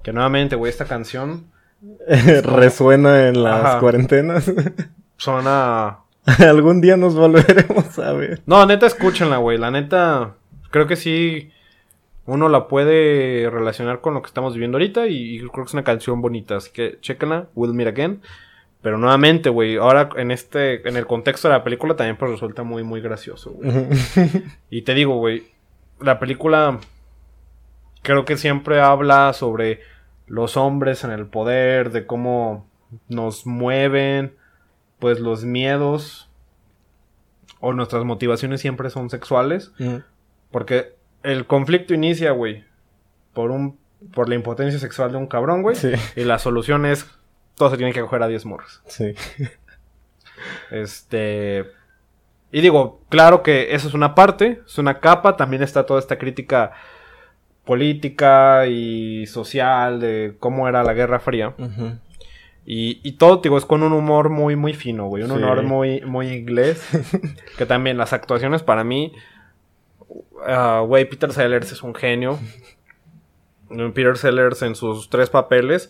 [0.04, 1.46] Que nuevamente, güey, esta canción
[2.43, 3.80] Resuena en las Ajá.
[3.80, 4.52] cuarentenas.
[5.18, 6.00] suena
[6.40, 8.42] Algún día nos volveremos a ver.
[8.46, 9.58] No, neta, escúchenla, güey.
[9.58, 10.36] La neta,
[10.72, 11.52] creo que sí.
[12.26, 15.08] Uno la puede relacionar con lo que estamos viviendo ahorita.
[15.08, 16.56] Y, y creo que es una canción bonita.
[16.56, 17.50] Así que chéquenla.
[17.54, 18.22] We'll meet again.
[18.82, 19.78] Pero nuevamente, güey.
[19.78, 20.88] Ahora en este.
[20.88, 23.72] En el contexto de la película también pues resulta muy, muy gracioso, güey.
[24.72, 25.44] Y te digo, güey.
[26.00, 26.80] La película.
[28.02, 29.82] Creo que siempre habla sobre
[30.26, 31.92] los hombres en el poder.
[31.92, 32.68] De cómo
[33.10, 34.36] nos mueven.
[35.00, 36.30] Pues los miedos
[37.60, 39.72] o nuestras motivaciones siempre son sexuales.
[40.52, 42.64] Porque el conflicto inicia, güey,
[43.34, 43.78] por un
[44.14, 45.76] por la impotencia sexual de un cabrón, güey.
[45.76, 45.91] Sí.
[46.16, 47.06] Y la solución es
[47.56, 48.82] todo se tiene que coger a 10 morros.
[48.86, 49.16] Sí.
[50.70, 51.66] Este
[52.52, 56.18] y digo, claro que eso es una parte, es una capa, también está toda esta
[56.18, 56.74] crítica
[57.66, 61.54] política y social de cómo era la Guerra Fría.
[62.66, 65.24] Y, y todo, digo, es con un humor muy, muy fino, güey.
[65.24, 65.36] Un Sí.
[65.38, 66.84] humor muy, muy inglés.
[67.57, 69.13] que también las actuaciones para mí.
[70.47, 72.39] ah, Güey, Peter Sellers es un genio.
[73.93, 75.89] Peter Sellers en sus tres papeles.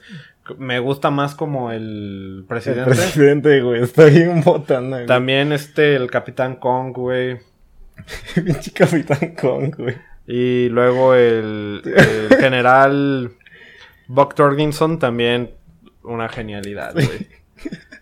[0.57, 2.91] Me gusta más como el El presidente.
[2.91, 5.05] presidente, güey, está bien botana, güey.
[5.07, 7.37] También este, el Capitán Kong, güey.
[8.35, 9.95] Pinche Capitán Kong, güey.
[10.27, 13.31] Y luego el, el general
[14.07, 15.51] Buck Torginson también
[16.05, 17.27] una genialidad, güey.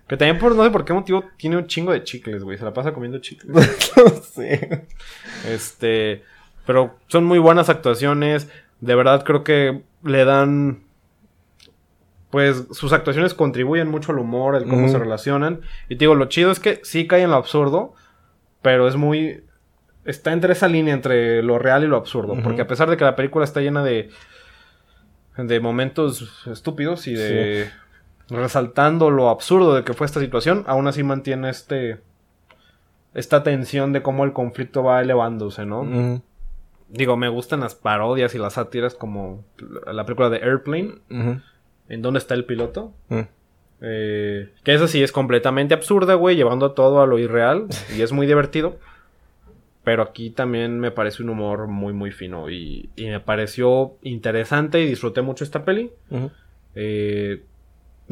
[0.07, 2.57] Que también por no sé por qué motivo tiene un chingo de chicles, güey.
[2.57, 3.51] Se la pasa comiendo chicles.
[3.97, 4.85] no sé.
[5.47, 6.23] Este,
[6.65, 8.49] pero son muy buenas actuaciones.
[8.81, 10.83] De verdad creo que le dan
[12.29, 15.61] pues sus actuaciones contribuyen mucho al humor, el cómo se relacionan.
[15.87, 17.93] Y te digo, lo chido es que sí cae en lo absurdo,
[18.63, 19.43] pero es muy
[20.03, 23.03] está entre esa línea entre lo real y lo absurdo, porque a pesar de que
[23.03, 24.09] la película está llena de
[25.37, 27.69] de momentos estúpidos y de
[28.29, 31.99] resaltando lo absurdo de que fue esta situación, aún así mantiene este
[33.13, 36.21] esta tensión de cómo el conflicto va elevándose, ¿no?
[36.89, 39.43] Digo, me gustan las parodias y las sátiras como
[39.91, 42.91] la película de Airplane, en donde está el piloto.
[43.09, 43.25] Ujú.
[43.85, 48.11] Eh, que eso sí es completamente absurda, güey, llevando todo a lo irreal y es
[48.11, 48.77] muy divertido.
[49.83, 54.81] Pero aquí también me parece un humor muy, muy fino y, y me pareció interesante
[54.81, 55.91] y disfruté mucho esta peli.
[56.75, 57.43] Eh,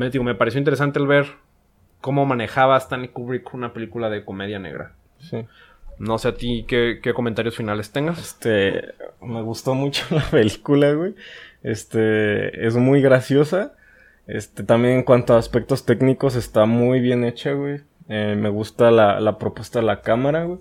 [0.01, 1.27] me, digo, me pareció interesante el ver
[2.01, 4.93] cómo manejaba Stanley Kubrick una película de comedia negra.
[5.19, 5.45] Sí.
[5.99, 8.17] No sé a ti qué, qué comentarios finales tengas.
[8.17, 11.13] Este, me gustó mucho la película, güey.
[11.61, 13.73] Este, es muy graciosa.
[14.25, 17.81] Este, también en cuanto a aspectos técnicos está muy bien hecha, güey.
[18.09, 20.59] Eh, me gusta la, la propuesta de la cámara, güey.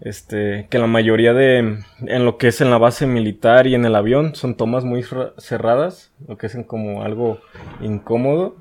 [0.00, 3.84] Este, que la mayoría de, en lo que es en la base militar y en
[3.84, 7.40] el avión, son tomas muy ra- cerradas, lo que es como algo
[7.80, 8.56] incómodo.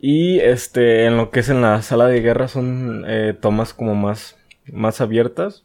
[0.00, 3.94] Y este, en lo que es en la sala de guerra son eh, tomas como
[3.94, 4.36] más,
[4.72, 5.64] más abiertas.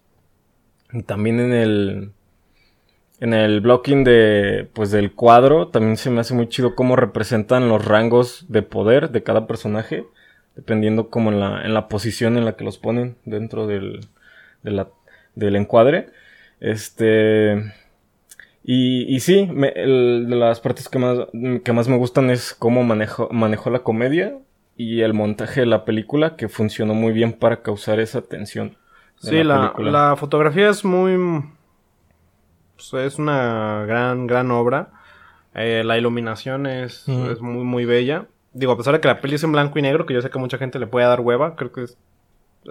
[0.94, 2.12] Y también en el,
[3.20, 7.68] en el blocking de, pues del cuadro, también se me hace muy chido cómo representan
[7.68, 10.06] los rangos de poder de cada personaje,
[10.56, 14.02] dependiendo como en la, en la posición en la que los ponen dentro del,
[14.70, 14.90] de la-
[15.36, 16.08] del encuadre.
[16.60, 17.74] Este,
[18.64, 21.20] y, y sí, me- el- de las partes que más,
[21.64, 24.38] que más me gustan es cómo manejo, manejó la comedia
[24.76, 28.78] y el montaje de la película, que funcionó muy bien para causar esa tensión.
[29.18, 31.44] Sí, la, la fotografía es muy...
[32.76, 34.92] pues, es una gran, gran obra.
[35.56, 38.28] Eh, la iluminación es, es muy, muy bella.
[38.54, 40.30] Digo, a pesar de que la peli es en blanco y negro, que yo sé
[40.30, 41.98] que a mucha gente le puede dar hueva, creo que es-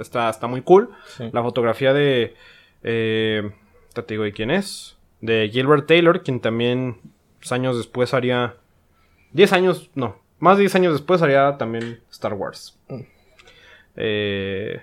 [0.01, 0.91] está, está muy cool.
[1.17, 1.31] Sí.
[1.33, 2.35] La fotografía de...
[2.83, 3.51] Eh,
[3.93, 4.97] te digo de quién es.
[5.21, 6.99] De Gilbert Taylor, quien también
[7.39, 8.57] pues, años después haría...
[9.33, 10.17] 10 años, no.
[10.39, 12.79] Más de 10 años después haría también Star Wars.
[12.89, 13.01] Mm.
[13.97, 14.81] Eh,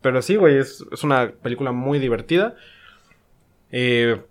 [0.00, 2.56] pero sí, güey, es, es una película muy divertida.
[3.72, 4.22] Eh,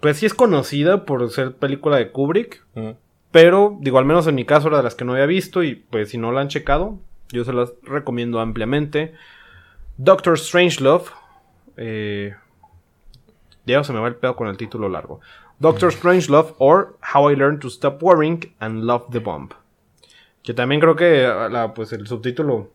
[0.00, 2.64] pues sí es conocida por ser película de Kubrick.
[2.74, 2.90] Mm.
[3.30, 5.62] Pero, digo, al menos en mi caso era de las que no había visto.
[5.62, 6.98] Y pues si no la han checado,
[7.30, 9.14] yo se las recomiendo ampliamente.
[9.96, 11.04] Doctor Strangelove.
[11.76, 12.34] Eh,
[13.66, 15.20] ya se me va el pedo con el título largo.
[15.58, 19.50] Doctor Strangelove or How I Learned to Stop Worrying and Love the Bomb.
[20.42, 22.70] Que también creo que ah, la- pues el subtítulo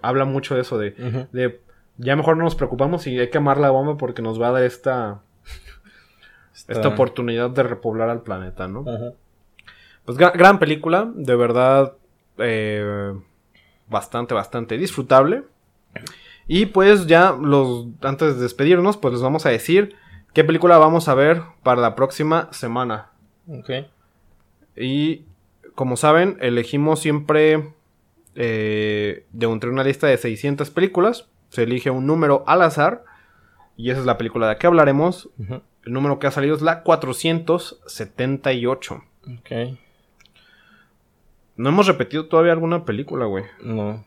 [0.00, 0.94] habla mucho de eso, de,
[1.98, 4.52] ya mejor no nos preocupamos y hay que amar la bomba porque nos va a
[4.52, 5.20] dar esta,
[6.68, 8.84] esta oportunidad de repoblar al planeta, ¿no?
[10.04, 11.92] Pues gra- gran película, de verdad,
[12.38, 13.12] eh,
[13.92, 15.44] bastante, bastante disfrutable.
[16.48, 19.94] Y pues ya los, antes de despedirnos, pues les vamos a decir
[20.32, 23.10] qué película vamos a ver para la próxima semana.
[23.46, 23.70] Ok.
[24.76, 25.26] Y
[25.74, 27.72] como saben, elegimos siempre
[28.34, 31.28] eh, de entre una lista de 600 películas.
[31.50, 33.04] Se elige un número al azar.
[33.76, 35.28] Y esa es la película de la que hablaremos.
[35.84, 39.04] El número que ha salido es la 478.
[39.38, 39.50] Ok.
[41.56, 43.44] No hemos repetido todavía alguna película, güey.
[43.62, 44.04] No.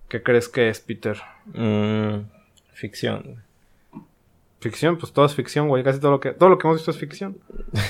[0.08, 1.20] ¿Qué crees que es, Peter?
[1.46, 2.20] Mm,
[2.72, 3.42] ficción.
[4.60, 5.84] Ficción, pues todo es ficción, güey.
[5.84, 7.38] Casi todo lo que, todo lo que hemos visto es ficción.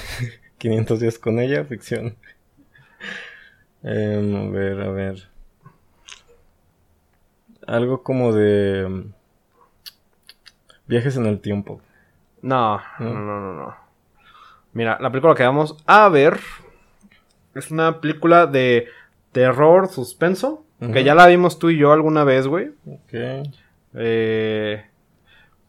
[0.58, 2.16] 500 días con ella, ficción.
[3.86, 5.28] Em, a ver, a ver.
[7.66, 9.12] Algo como de...
[10.86, 11.80] Viajes en el tiempo.
[12.42, 13.14] No, ¿No?
[13.14, 13.76] no, no, no.
[14.72, 16.40] Mira, la película que vamos a ver
[17.54, 18.88] es una película de
[19.32, 20.64] terror, suspenso.
[20.80, 20.92] Ujú.
[20.92, 22.70] Que ya la vimos tú y yo alguna vez, güey.
[22.86, 23.48] Ok.
[23.94, 24.84] Eh,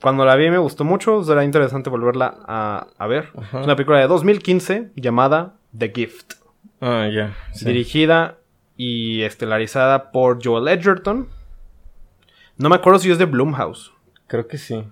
[0.01, 3.30] cuando la vi me gustó mucho, será interesante volverla a, a ver.
[3.53, 6.34] Es una película de 2015 llamada The Gift.
[6.82, 7.36] Ah, ya.
[7.53, 7.66] sí.
[7.66, 8.38] Dirigida
[8.76, 11.30] y estelarizada por Joel Edgerton.
[12.57, 13.93] No me acuerdo si es de Blumhouse.
[14.28, 14.84] Creo que sí.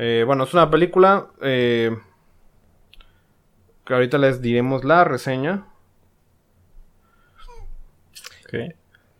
[0.00, 1.90] Eh, bueno, es una película eh,
[3.84, 5.66] que ahorita les diremos la reseña.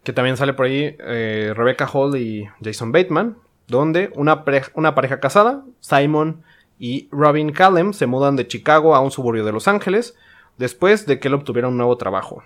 [0.05, 3.37] Que también sale por ahí eh, Rebecca Hall y Jason Bateman.
[3.67, 6.43] Donde una, pareja- una pareja casada, Simon
[6.79, 10.17] y Robin Callum, se mudan de Chicago a un suburbio de Los Ángeles.
[10.59, 12.45] Después de que él obtuviera un nuevo trabajo.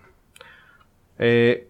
[1.19, 1.69] Eh,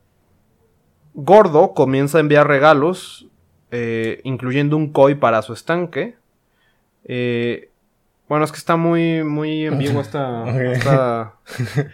[1.14, 3.26] Gordo comienza a enviar regalos,
[3.72, 6.16] eh, incluyendo un koi para su estanque.
[7.04, 7.70] Eh,
[8.28, 11.34] bueno, es que está muy, muy ambigua esta, esta,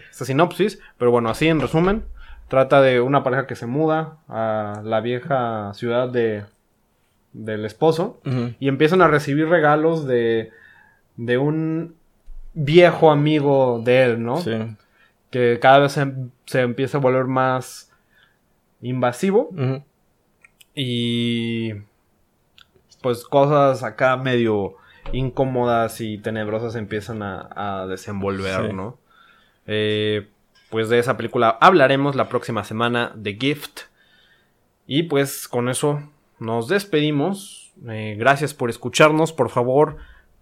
[0.09, 2.05] esta sinopsis, pero bueno, así en resumen,
[2.47, 6.45] trata de una pareja que se muda a la vieja ciudad de,
[7.33, 8.21] del esposo
[8.59, 10.51] y empiezan a recibir regalos de,
[11.17, 11.95] de un
[12.53, 14.37] viejo amigo de él, ¿no?
[14.37, 14.53] Sí.
[15.29, 16.11] Que cada vez se,
[16.45, 17.91] se empieza a volver más
[18.81, 19.49] invasivo
[20.73, 21.73] y
[23.01, 24.75] pues cosas acá medio
[25.13, 28.73] incómodas y tenebrosas empiezan a, a desenvolver, Sí.
[28.73, 28.97] ¿no?
[29.67, 30.27] Eh,
[30.69, 33.81] pues de esa película hablaremos la próxima semana de Gift.
[34.87, 36.01] Y pues con eso
[36.39, 37.71] nos despedimos.
[37.87, 39.33] Eh, gracias por escucharnos.
[39.33, 39.97] Por favor,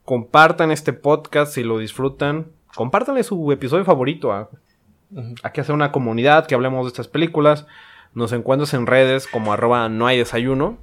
[0.06, 2.48] compartan este podcast si lo disfrutan.
[2.76, 4.50] Compártanle su episodio favorito a,
[5.44, 7.66] hay que hacer una comunidad que hablemos de estas películas.
[8.14, 10.78] Nos encuentras en redes como arroba no hay desayuno.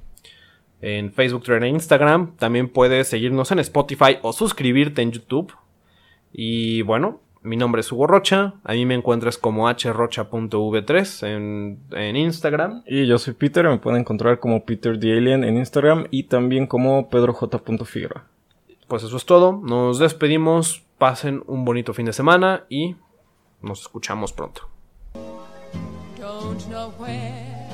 [0.81, 2.35] En Facebook, Twitter e Instagram.
[2.37, 5.53] También puedes seguirnos en Spotify o suscribirte en YouTube.
[6.31, 8.55] Y bueno, mi nombre es Hugo Rocha.
[8.63, 12.83] A mí me encuentras como hrocha.v3 en, en Instagram.
[12.87, 16.67] Y yo soy Peter, me pueden encontrar como Peter the Alien en Instagram y también
[16.67, 17.59] como Pedro J.
[17.85, 18.25] Figueroa.
[18.87, 19.53] Pues eso es todo.
[19.63, 20.83] Nos despedimos.
[20.97, 22.95] Pasen un bonito fin de semana y
[23.61, 24.69] nos escuchamos pronto.
[26.17, 27.67] Don't know where,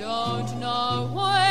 [0.00, 1.47] don't know when,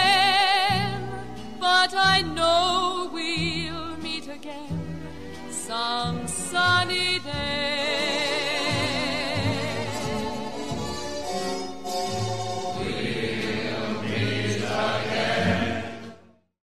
[1.68, 4.80] but I know we'll meet again
[5.52, 7.97] some sunny day.